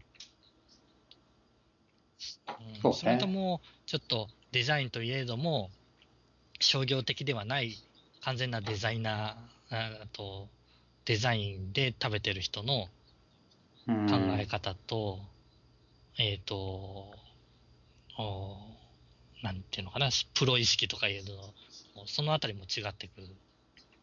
[2.60, 2.98] うんそうね。
[2.98, 5.69] それとも、ちょっとデザインといえども、
[6.60, 7.76] 商業的ではない
[8.22, 10.48] 完全なデザイナー、あと、
[11.06, 12.88] デザインで食べてる人の
[13.88, 14.08] うん。
[14.08, 15.19] 考え方と、
[16.17, 16.56] えっ、と、
[18.17, 18.79] お
[19.41, 21.54] なんていうのかな、プロ意識とかいうの、
[22.06, 23.28] そのあたりも違ってくる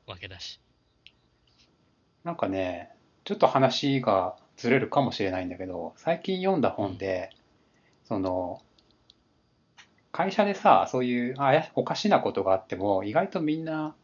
[0.07, 0.61] わけだし。
[2.25, 2.91] なんかね、
[3.25, 7.31] ちょっと話がずれるかもしれないんだけど、最近読んだ本で、
[8.05, 8.63] その、
[10.13, 13.95] 会社でさ、そういうあやおかしなことがあっても、意外とみんな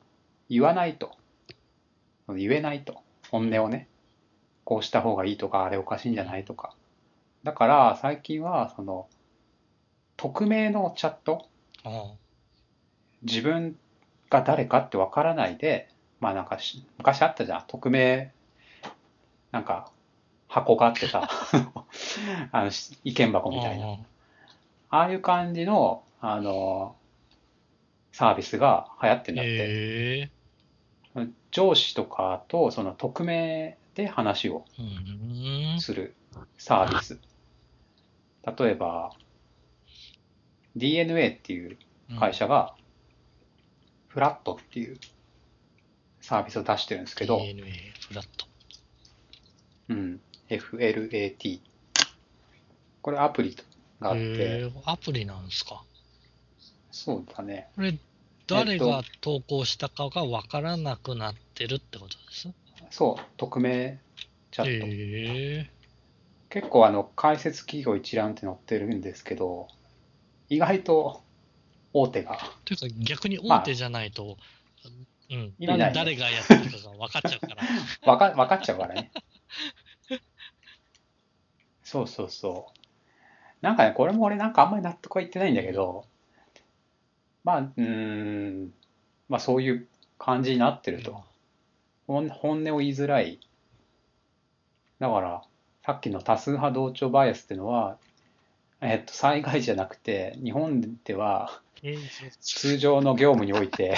[0.50, 1.12] 言わないと。
[2.28, 3.02] 言えないと。
[3.30, 3.88] 本音をね。
[4.64, 6.74] こうした方がいいとか、あれおかしいんじゃないとか。
[7.42, 9.08] だから、最近は、その、
[10.22, 11.48] 匿名のチャット、
[11.82, 12.12] あ
[13.22, 13.76] 自分
[14.30, 15.88] が誰かってわからないで、
[16.20, 18.32] まあなんかし昔あったじゃん、匿名、
[19.50, 19.90] なんか
[20.46, 21.28] 箱があってさ、
[22.52, 23.94] あのし意見箱みたいな。
[23.94, 23.96] あ
[24.90, 26.94] ああいう感じの、あの、
[28.12, 29.50] サービスが流行ってんだって。
[29.50, 30.30] へ
[31.16, 35.80] え上司とかとその匿名で話をうん。
[35.80, 36.14] する
[36.58, 37.18] サービス。
[38.44, 39.12] 例えば、
[40.76, 41.76] DNA っていう
[42.18, 42.74] 会社が、
[44.08, 44.98] フラットっていう
[46.20, 47.70] サービスを出してるんですけど、DNA
[48.08, 48.46] フラット。
[49.88, 51.60] うん、FLAT。
[53.00, 53.56] これアプリ
[54.00, 55.82] があって、アプリなんですか？
[56.90, 57.68] そうだね。
[57.74, 57.98] これ、
[58.46, 62.48] 誰が投稿したかがわからなくなってるってことです？
[62.90, 63.98] そう、匿名
[64.50, 65.68] チャット。
[66.50, 69.68] 結構あの、解説企業一覧って載ってるんですけど、
[70.52, 71.22] 意外と
[71.94, 74.36] 大手が、というか逆に大手じゃないと、
[75.30, 77.62] うん、意味ないね誰がやってるかが分かっちゃうから。
[78.12, 79.10] わか、わかっちゃうからね。
[81.82, 82.78] そうそうそう。
[83.62, 86.04] なんかね、これも俺なんかあんまり納得はいってないんだけど、
[87.44, 87.82] まあ、うー
[88.66, 88.74] ん、
[89.30, 89.88] まあそういう
[90.18, 91.24] 感じになってると。
[92.06, 93.40] 本本音を言いづらい。
[94.98, 95.42] だから、
[95.86, 97.96] さっきの多数派同調バイアスっていうのは、
[98.82, 101.96] えっと、災害じゃなくて、日本ではえ
[102.40, 103.96] 通常の業務において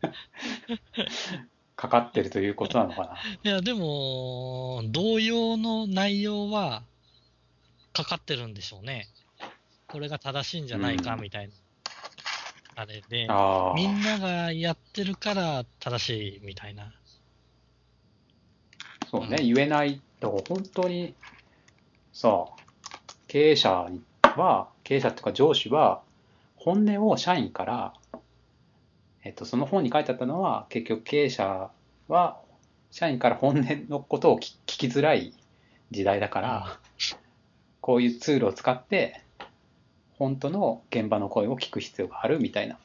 [1.76, 3.16] かかってるということなのかな。
[3.42, 6.82] いや、でも、同様の内容は
[7.92, 9.08] かかってるんでしょうね。
[9.86, 11.54] これが正しいんじゃないかうんみたいな。
[12.76, 13.74] あれで、ああ。
[13.74, 16.92] みんながやってるから正しいみたいな。
[19.10, 20.00] そうね、言えない。
[20.20, 21.14] だから本当に、
[22.12, 22.46] さ、
[23.28, 23.88] 経営者
[24.36, 26.02] は、経営者っていうか上司は、
[26.56, 27.94] 本音を社員から、
[29.22, 31.70] えっと、その本に書いてあったのは、結局経営者
[32.08, 32.40] は、
[32.90, 35.32] 社員から本音のことを聞きづらい
[35.90, 36.78] 時代だから、
[37.80, 39.20] こういうツールを使って、
[40.18, 42.78] 本当の現場の声を聞く必要があるみたいな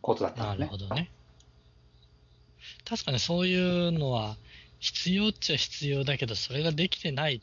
[0.00, 0.70] ことだったなんるだね。
[0.70, 1.10] ほどね。
[2.88, 4.36] 確かにそういうのは
[4.78, 7.40] 必要っちゃ必要だけど、それができてないっ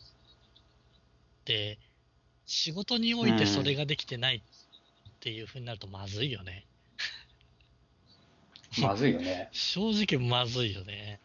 [1.43, 1.77] て、
[2.45, 4.41] 仕事においてそれができてないっ
[5.19, 6.65] ていうふうになるとまずいよね。
[8.79, 9.49] まずいよね。
[9.53, 11.19] 正直まずいよね。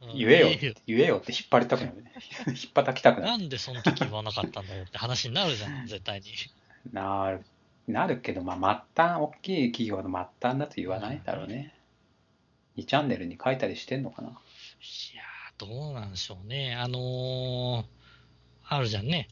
[0.00, 2.12] うん言えよ言言えよって引っ張りたくなるね。
[2.48, 3.38] 引っ叩きたくなる。
[3.38, 6.26] なんでその時言わなかったんだよって話になるじゃん、 絶対に。
[6.92, 7.44] なる、
[7.86, 10.08] なるけど、まあ、末端、大きい企業の
[10.40, 11.22] 末端だと言わない？
[11.24, 11.72] だろうね。
[12.76, 14.30] 2チャンネルに書いたりしてんのかな？
[14.30, 16.74] いやー、どうなんでしょうね。
[16.74, 17.86] あのー
[18.64, 19.28] あるじゃんね。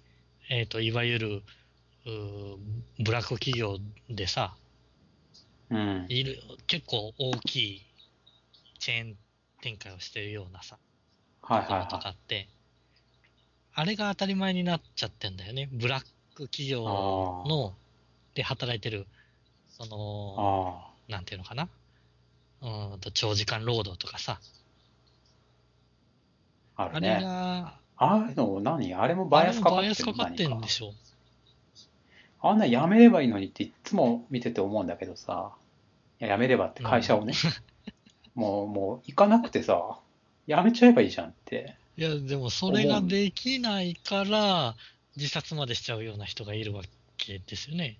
[0.52, 1.42] えっ、と、いわゆる、
[2.98, 3.78] ブラック企業
[4.08, 4.56] でさ、
[5.70, 6.06] うん。
[6.08, 7.82] いる、結構大きい
[8.80, 9.16] チェーン
[9.62, 10.76] 展開をしてるようなさ、
[11.40, 12.48] はいところとはかって、
[13.74, 15.68] あれが当たり前になっちゃってんだよね。
[15.70, 17.72] ブラック企業の、
[18.34, 19.06] で働いてる、
[19.68, 21.68] そいの、なんていうのかな。
[22.62, 24.40] うーんと、長時間労働とかさ、
[26.76, 27.20] ああれ。
[27.20, 30.94] が、ああいうの何あれもバイアスあれもバイアスかかってるかかん何でしょ。
[32.40, 35.52] あんなやめればいいのにっていつも見てて思うんだけどさ、
[36.18, 37.34] いややめればって会社をね、
[38.34, 39.98] もう、もう行かなくてさ、
[40.46, 41.76] やめちゃえばいいじゃんって。
[41.98, 44.74] いや、でもそれができないから、
[45.16, 46.82] 自殺までしちゃうような人がいるわ
[47.18, 47.98] けですよね。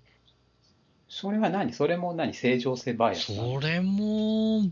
[1.11, 1.75] それは何？
[1.75, 2.33] それも何？
[2.33, 4.63] 正常性バイアスそれも、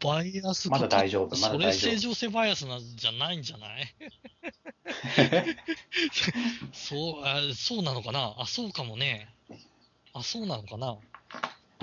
[0.00, 1.90] バイアスまだ大丈夫まだそれ大丈夫。
[1.92, 3.38] 正常性バイアスなんじゃない？
[3.38, 3.94] んじゃない
[6.72, 8.34] そう、あそうなのかな？
[8.38, 9.28] あ、そうかもね。
[10.12, 10.96] あ、そうなのかな？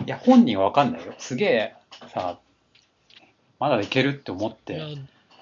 [0.06, 1.14] いや、本人はわかんないよ。
[1.18, 1.76] すげえ、
[2.14, 2.40] さ、
[3.60, 4.88] まだいけるって思っいてや、、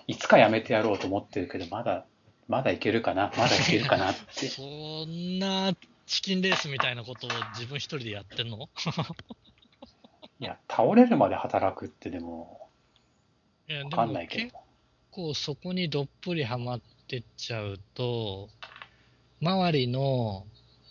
[0.08, 2.06] いつかやめてやろうと思ってるけど、まだ、
[2.48, 3.32] まだいけるかな？
[3.38, 4.12] まだいけるかな？
[4.12, 4.48] って。
[4.50, 4.62] そ
[5.06, 5.74] んな
[6.06, 8.70] チキンレースみたいなことを自分一人でやってんの？
[10.40, 12.61] いや、倒れるまで働くってでも、
[13.72, 14.54] いや、わでも結。
[15.12, 18.50] 構そこにどっぷりハマってっちゃうと、
[19.42, 20.46] 周りの、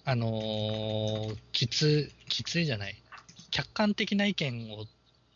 [0.04, 2.94] あのーきつ、きついじゃない？
[3.50, 4.86] 客観的な意見を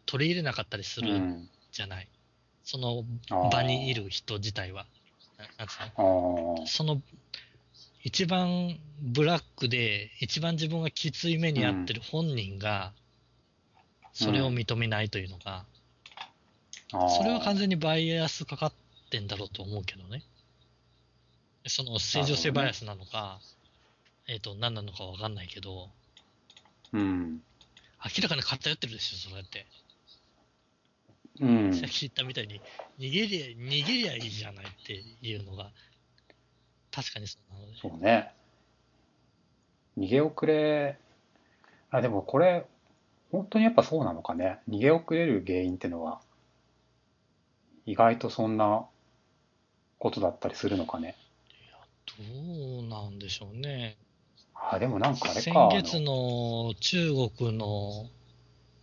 [0.07, 1.49] 取り入れなかったりするうん。
[1.71, 2.09] じゃない？
[2.65, 4.87] そのあー場にいる人自体は。
[5.39, 6.67] ななんつうの？
[6.67, 7.03] その、
[8.03, 12.95] 一番ブラックで、一番自分がきつい目に遭ってる本人が、
[14.13, 15.67] それを認めないというのが。
[17.17, 18.73] それは完全にバイアスかかっ
[19.11, 20.23] てんだろうと思うけどね。
[21.67, 23.41] その正常性バイアスなのか、
[24.27, 25.89] えっ、と、何なのかわかんないけど、
[26.93, 27.43] うん。
[28.05, 29.67] 明らかに偏ってるでしょ、それって。
[31.41, 31.89] うんさっ。
[31.89, 32.61] き言ったみたいに、
[32.99, 35.71] 逃げりゃ、逃げりゃいいじゃないっていうのが、
[36.91, 37.79] 確かにそうなので。
[37.79, 38.33] そうね。
[39.99, 40.99] 逃げ遅れ、
[41.91, 42.67] あ、でもこれ、
[43.33, 44.61] 本当にやっぱそうなのかね。
[44.69, 46.21] 逃げ遅れる原因ってのは、
[47.87, 48.87] 意外とそんな
[49.99, 51.17] ことだったりするのかね。
[52.19, 53.97] どうなんでしょうね。
[54.55, 55.71] あ、でもなんかあれ先か。
[55.73, 58.07] 月の中国の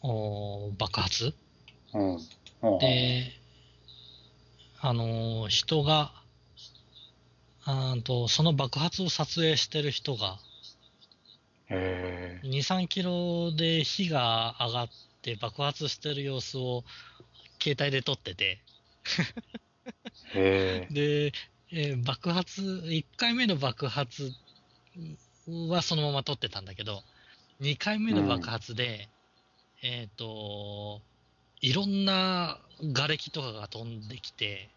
[0.01, 1.33] お爆発？
[1.93, 2.15] うん。
[2.15, 3.31] うんで、
[4.81, 6.11] あのー人が、
[7.63, 10.37] あーとその爆発を撮影してる人が、
[11.69, 14.89] へ2、3キロで火が上がっ
[15.21, 16.83] て爆発してる様子を
[17.61, 18.71] 携帯で撮ってて、え。
[20.33, 21.33] で、
[21.71, 24.31] えー爆発、1回目の爆発
[25.47, 27.03] はそのまま撮ってたんだけど、
[27.61, 29.09] 2回目の爆発で、
[29.83, 31.01] えっ、と、
[31.61, 32.59] いろんな
[32.93, 34.69] 瓦礫とかが飛んできて、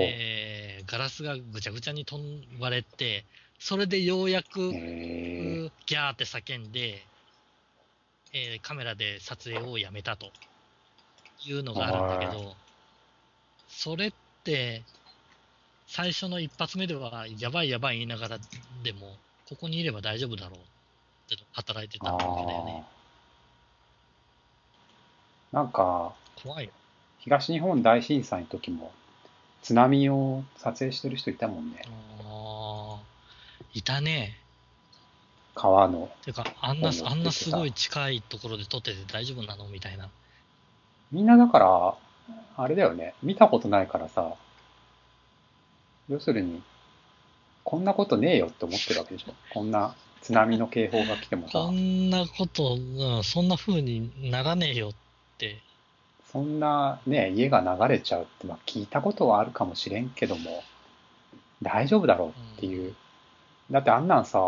[0.00, 3.24] えーガラスがぐちゃぐちゃに飛ん割れて、
[3.58, 4.72] それでようやく。
[4.72, 7.04] ギャーって叫んで、
[8.32, 10.30] えーカメラで撮影をやめたと
[11.44, 12.54] いうのがあるんだけど、
[13.72, 14.12] それっ
[14.44, 14.82] て、
[15.86, 18.38] 最初の一発目では、やばいやばい言いながら
[18.84, 19.16] でも、
[19.48, 20.58] ここにいれば大丈夫だろう
[21.34, 22.84] って働いてたわけだよね。
[25.52, 26.70] なんか、怖いよ。
[27.18, 28.92] 東日本大震災の時も、
[29.62, 31.82] 津波を撮影してる人いたもんね。
[33.74, 34.38] いたね。
[35.54, 36.10] 川の。
[36.24, 40.08] てか、あんな、あんなすごい近いところで撮ってて大丈夫なのみたいな。
[41.10, 41.94] みんなだから、
[42.56, 43.14] あれだよね。
[43.22, 44.34] 見たことないからさ、
[46.08, 46.62] 要するに、
[47.64, 49.34] こんなことねえよって思ってるわけでしょ。
[49.52, 54.92] こんな津波の警報が来てもこさ、んなこと、うん、そんな風にならねえよっ
[55.38, 55.58] て。
[56.30, 60.62] そんなね、家が流れちゃうって、まあ聞いたことはあるかもしれんけども、
[61.62, 62.94] 大丈夫だろうっていう。
[63.70, 64.40] だってあんなんさ、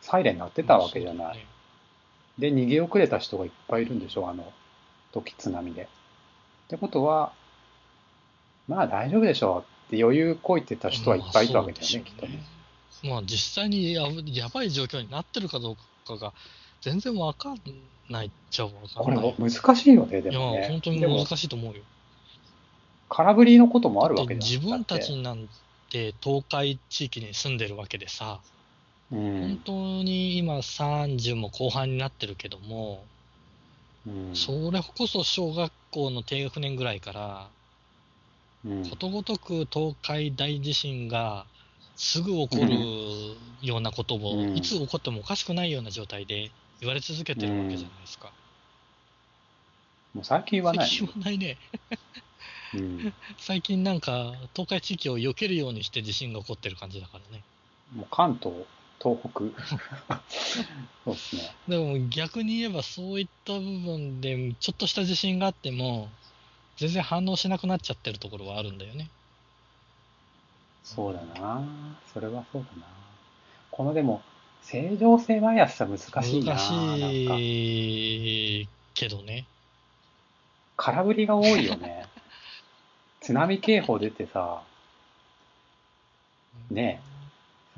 [0.00, 1.46] サイレン鳴ってたわけじゃない。
[2.38, 4.52] で、逃げ遅れた人がいっぱいいるんでしょ、あの
[5.12, 5.88] 時津波で。
[6.68, 7.32] ってことは、
[8.68, 12.42] まあ大丈夫でしょうって余裕こいてた人はいっぱいいたわけだよね、きっとね。
[13.02, 16.34] まあ実際にややばい状況になってるかどうかが
[16.82, 17.56] 全然わかん
[18.10, 19.34] ないっちゃわかこれんない。
[19.38, 20.68] も難しいよね、でいや、もね。
[20.68, 21.80] 本当に難しいと思うよ。
[23.08, 24.62] 空振りのこともあるわけでじゃん。
[24.62, 25.48] 自分たちなん
[25.88, 28.40] て東海地域に住んでるわけでさ、
[29.10, 29.56] う本ん。
[29.64, 33.04] 当に今30も後半になってるけども、
[34.06, 34.30] うん。
[34.34, 37.48] それこそ小学校の低学年ぐらいから、
[38.64, 41.46] うんことごとく東海大地震が
[41.96, 48.32] すぐ起こるようなことを、うんいつ起こってもおかしくないような状態で言われ続けてるわけじゃないですか。
[50.14, 50.88] もう最近はない。
[50.88, 51.56] 最近はないね。
[52.74, 53.12] うん。
[53.38, 57.42] 最近なんか東海地域を避けるようにして地震が起こってる感じだからね。
[57.94, 58.56] もう関東、
[59.02, 59.40] 東北。
[61.04, 61.54] そうですね。
[61.68, 66.08] でも逆に言えばそういった部分でちょっとした地震があっても
[66.76, 69.08] 全然反応しなくなっちゃってるところはあるんだよね。
[70.84, 71.62] そうだな。
[72.12, 72.86] それはそうだな。
[73.70, 74.22] このでも、
[74.62, 76.54] 正常性バイアスは難しいな。
[76.54, 79.46] 難しいけどね。
[80.76, 82.06] 空振りが多いよね。
[83.20, 84.62] 津波警報出てさ、
[86.70, 87.02] ね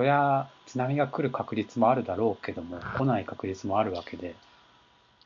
[0.01, 4.35] そりゃ津波が来る確率もあるだろうけども、来ない確率もあるわけで、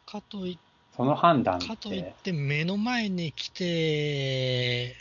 [0.05, 0.59] かとい
[0.97, 4.97] その判断かといって目の前に来て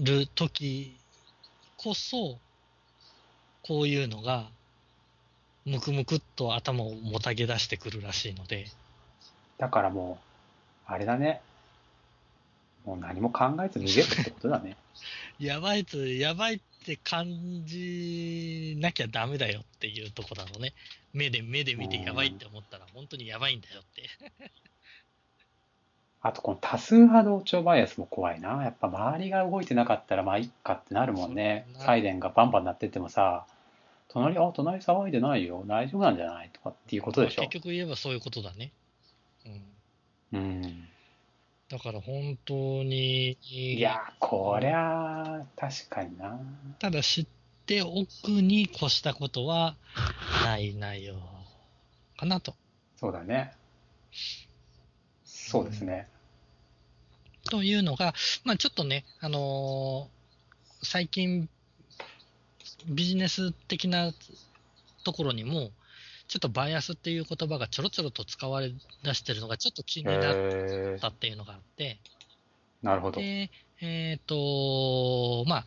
[0.00, 0.96] る時
[1.76, 2.38] こそ、
[3.60, 4.46] こういうのが、
[5.66, 8.68] むくむくっと頭をもたげ出してくるらしいので、
[9.58, 10.18] だからも
[10.88, 11.42] う、あれだね。
[12.86, 14.78] もう何も考えず逃げるってことだね。
[15.38, 20.74] やばいつ、やばいって感じなきゃダメだよっていうとこだろうね。
[21.14, 24.02] 目で、目で見てやばいって思ったら、本当にやばいんだよって。
[26.20, 28.62] あとこの多数派同調バイアスも怖いな。
[28.64, 33.46] やっぱ周りが動いてなかったらまあいっかってなるもんねサイレンがバンバン鳴っててもさ、
[34.08, 35.64] 隣、あ、隣騒いでないよ。
[35.66, 36.50] 大丈夫なんじゃない？
[36.50, 37.52] とかっていうことでしょ結。
[37.60, 38.72] 局言えばそういうことだね。
[39.46, 39.64] うん。
[40.32, 40.83] うん。
[41.74, 42.54] だから本当
[42.84, 46.38] に、いや、こりゃあ、確かにな。
[46.78, 47.26] ただ知っ
[47.66, 49.74] ておくに越したことは
[50.44, 51.16] ない内容
[52.16, 52.54] かなと。
[52.94, 53.54] そうだね。
[55.24, 56.08] そうですね。
[57.50, 58.14] というのが、
[58.44, 61.48] まあちょっとね、あのー最近、
[62.86, 64.12] ビジネス的な
[65.02, 65.72] ところにも、
[66.28, 68.72] ちょっとバイアスっていう言葉がちょろちょろと使われ
[69.02, 70.20] 出してるのがちょっと気になっ
[70.98, 71.98] たっていうのがあって、
[72.82, 73.20] なるほど。
[73.20, 73.50] で、
[73.80, 75.66] えっ、と、まあ、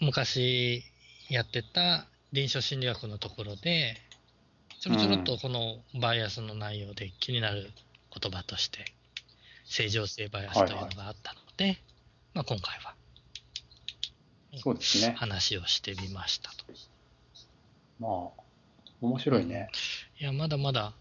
[0.00, 0.82] 昔
[1.28, 3.96] やってた臨床心理学のところで、
[4.80, 7.70] ちょろちょろっとこのバイアスの内容で気になる
[8.18, 8.84] 言葉として、
[9.64, 11.78] 正常性バイアスというのがあったので、
[12.34, 12.94] まあ今回は
[14.58, 15.14] そうですね。
[15.16, 16.64] 話をしてみましたと。
[17.98, 18.41] まあ、
[19.02, 19.68] 面白いね。
[20.20, 20.94] いや、まだまだ、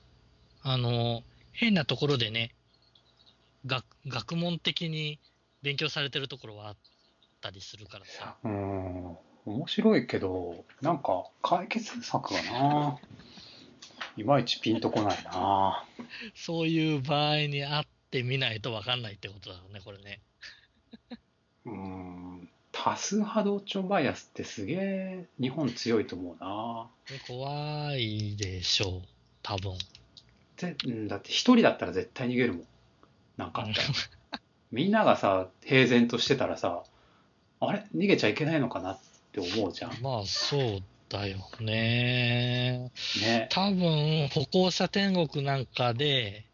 [0.63, 1.21] あの、
[1.51, 2.51] 変なところでね、
[3.67, 5.19] 学学問的に
[5.61, 6.75] 勉強されてるところはあっ
[7.41, 9.17] たりするからさ、うん。
[9.45, 12.97] 面白いけど、なんか解決策がな、
[14.17, 15.83] いまいちピンとこないな。
[16.35, 20.21] そういう場合に会ってみないと分かんないってことだろうね、これね。
[21.65, 22.20] うん。
[22.83, 26.87] 多数派同調バイアスってすげえ日本強いと思うな。
[27.27, 29.07] 怖いでしょう、
[29.43, 29.77] 多分。
[30.57, 32.63] ぜうんだって一人だったら絶対逃げるもん。
[33.37, 33.87] なんかあったら。
[34.71, 36.83] みんながさ、平然としてたらさ、
[37.59, 37.83] あれ？
[37.95, 38.99] 逃げちゃいけないのかなっ
[39.31, 40.01] て思うじゃん。
[40.01, 42.91] まあ、そうだよね。
[43.21, 43.47] ね。
[43.51, 46.45] 多分、歩行者天国なんかで、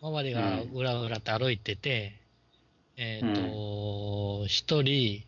[0.00, 2.18] 周りがうらうらって歩いてて、
[2.96, 5.26] えっ、と、一、人、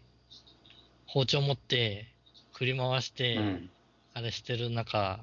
[1.14, 2.08] 包丁持って、
[2.54, 3.70] 振り回して、うん。
[4.14, 5.20] あれしてる中、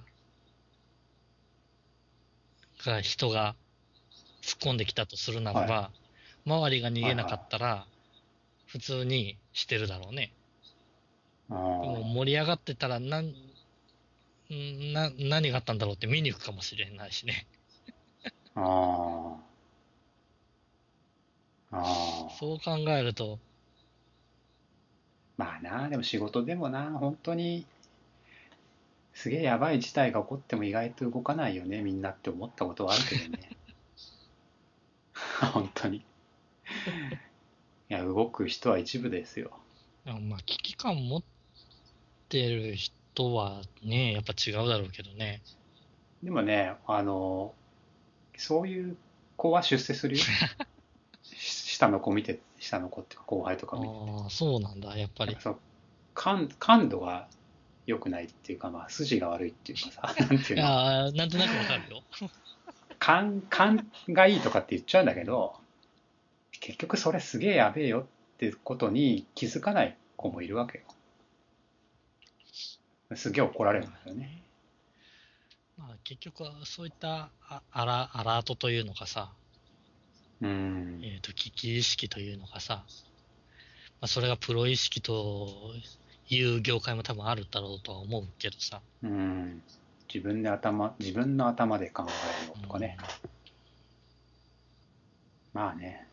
[2.85, 3.55] が人が
[4.41, 5.91] 突っ込んできたとするならば、
[6.45, 7.85] 周りが逃げなかったら、
[8.67, 10.31] 普通にしてるだろうね。
[11.49, 17.47] あでもー盛り上がってたらなん、んな、何があったんだろうって見に行くかもしれないしね。
[18.55, 19.35] あー。
[21.71, 22.37] あー。
[22.39, 23.39] そう考えると、
[25.41, 27.65] まあな、でも仕事でもな、本当に、
[29.11, 33.49] すげえやばい事態が起こっても意外と動かないよね、みんなって思ったことはあるけどね。
[35.51, 35.97] 本当に。
[35.97, 36.03] い
[37.87, 39.59] や、動く人は一部ですよ。
[40.05, 41.23] あまあ、危機感持っ
[42.29, 45.41] てる人はね、やっぱ違うだろうけどね。
[46.21, 47.55] でもね、あの、
[48.37, 48.95] そういう
[49.37, 50.23] 子は出世するよ。
[51.23, 53.89] し 下の子見て、下の子っていうか後輩とか見て。
[53.89, 55.35] ああ、そうなんだ、やっぱり。
[55.39, 55.59] そう
[56.13, 57.27] 感感度が
[57.87, 60.67] 良くないっていうか、まあ、筋が悪いっていうかさ、なんていうの。
[60.67, 62.03] ああ、なんとなくわかるよ。
[62.99, 65.55] 勘、勘がいいとかって言っちゃうんだけど、
[66.51, 70.77] 結局それすげえやべえよってことに気づかない子もいるわけ
[73.09, 73.15] よ。
[73.15, 74.43] すげえ怒られるんですよね。
[75.77, 79.31] まあ、結局はそういったあアラアラートというのかさ、
[80.41, 81.01] うん。
[81.03, 82.83] えっ、と、危機意識というのがさ、
[84.01, 85.73] まあ、それがプロ意識と
[86.29, 88.81] いう業界も多分あるだろうとは思うけどさ。
[89.03, 89.61] うん。
[90.13, 92.97] 自分で頭、自分の頭で考えるのとかね。
[95.53, 96.07] まあね。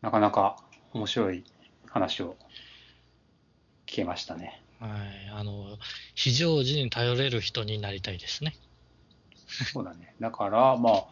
[0.00, 0.56] なかなか
[0.92, 1.44] 面白い
[1.86, 2.36] 話を
[3.86, 4.62] 聞けましたね。
[4.80, 4.90] はい。
[5.32, 5.78] あの、
[6.14, 8.54] 非常時に頼れる人になりたいですね。
[9.72, 10.14] そうだね。
[10.20, 11.04] だから、まあ、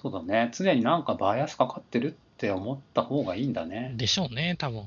[0.00, 0.50] そうだね。
[0.54, 3.92] 常になんかバイアスかかってるって思った方がいいんだね。
[3.96, 4.84] でしょうね、多分。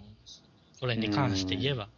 [0.74, 1.90] それに関して言えば。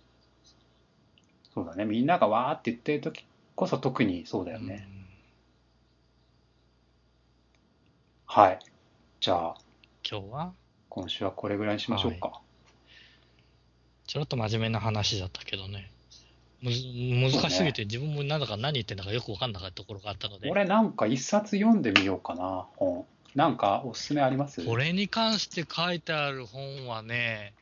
[1.53, 1.85] そうだね。
[1.85, 3.25] みんながわーって言ってる時
[3.55, 4.87] こそ特にそうだよね。
[8.25, 8.59] はい。
[9.19, 9.55] じゃあ、
[10.09, 10.53] 今日は？
[10.87, 12.39] 今週はこれぐらいにしましょうか。
[14.07, 15.91] ちょろっと真面目な話だったけどね。
[16.61, 23.05] むず難しすぎて自分もなんだか何言ってんだかよく分かんなかったところがあったので、俺なんか一冊読んでみようかな、本。
[23.35, 24.65] なんかおすすめあります？
[24.65, 27.53] これに関して書いてある本はね、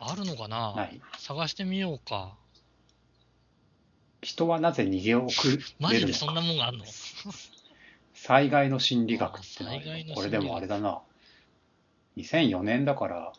[0.00, 0.74] あるのかな？
[0.74, 1.00] ない。
[1.18, 2.34] 探してみようか。
[4.22, 5.48] 人はなぜ逃げ遅
[5.78, 6.06] マれるのか。
[6.06, 6.84] ジでそんなもんがあるの？
[8.14, 11.00] 災害の心理学ってのがある災害の心理学これでもあれだな。
[12.16, 13.32] 2004年だから、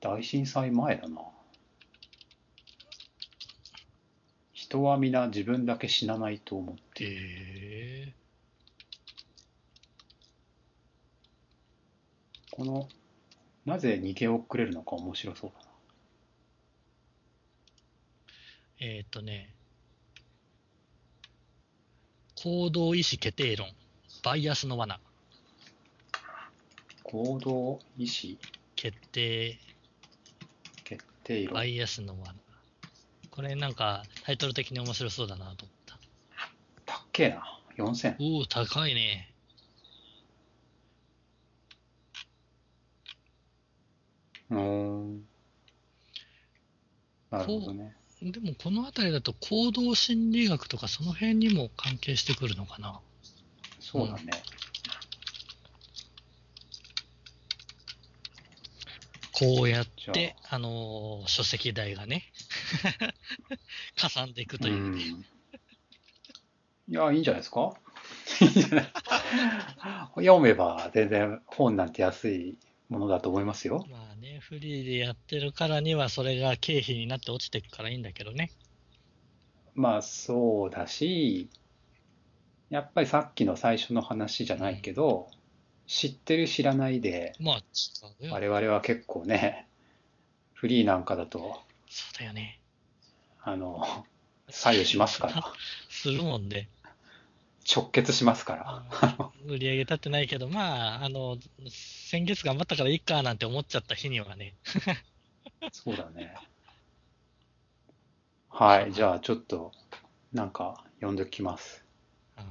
[0.00, 1.22] 大震災前だな。
[4.68, 8.12] 人は皆自分だけ死なないと思っている。
[12.50, 12.86] この、
[13.64, 15.70] なぜ逃げ遅れるのか面白そうだな。
[18.80, 19.54] えっ、とね、
[22.36, 23.68] 行動意思決定論、
[24.22, 25.00] バイアスの罠、
[27.04, 28.36] 行動意思
[28.76, 29.58] 決定
[30.84, 31.64] 決定論バ。
[31.64, 32.34] イアスの罠。
[33.38, 35.96] これなんかタイトル的に面白そうだなと思った。
[36.84, 37.60] たっけえな。
[37.76, 38.16] 4000。
[38.18, 39.32] おお、高いね。
[44.50, 45.24] うーん。
[47.30, 47.94] なるほどね。
[48.22, 52.98] でもこの辺りだと行動心理学とかその辺にも関係してくるのかな。
[53.78, 54.32] そうだね。
[59.30, 62.24] こうやっじてゃ、あのー書籍代がね、
[63.96, 64.76] かさんでいくとういう。
[64.96, 64.98] ん。
[65.00, 67.74] いや、いいんじゃないですか？
[68.40, 68.92] いいんじゃない？
[70.24, 72.56] 読めば全然本なんて安い
[72.88, 73.84] ものだと思いますよ。
[73.90, 78.50] まあね、フリーでやってるからにはそれが経費になって落ちていくからいいんだけどね。
[79.74, 81.50] まあそうだし、
[82.70, 85.30] やっぱりさっきの最初の話じゃないけど、
[85.86, 87.62] 知ってる知らないで、まあ。
[88.30, 89.68] 我々は結構ね、
[90.52, 92.60] フリーなんかだと、そうだよね。
[93.42, 94.04] あの、
[94.48, 95.54] 左右しますから、
[95.88, 96.68] するもんで。
[97.70, 99.30] 直結しますから。
[99.44, 101.36] 売り上げ立ってないけど、まあ、あの、
[101.68, 104.54] 先月頑張ったからいいかなんて思っちゃった日にはね。
[105.72, 106.34] そうだね。
[108.48, 109.72] はい、じゃあちょっと、
[110.32, 111.84] なんか読んできます。
[112.36, 112.44] は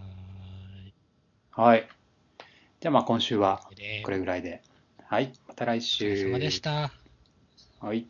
[1.52, 1.88] はい。
[2.80, 3.68] じゃあまあ今週は
[4.04, 4.62] これぐらいで。
[5.08, 6.32] はい、また来お疲れ週。
[6.32, 6.92] 様でした。
[7.80, 8.08] はい。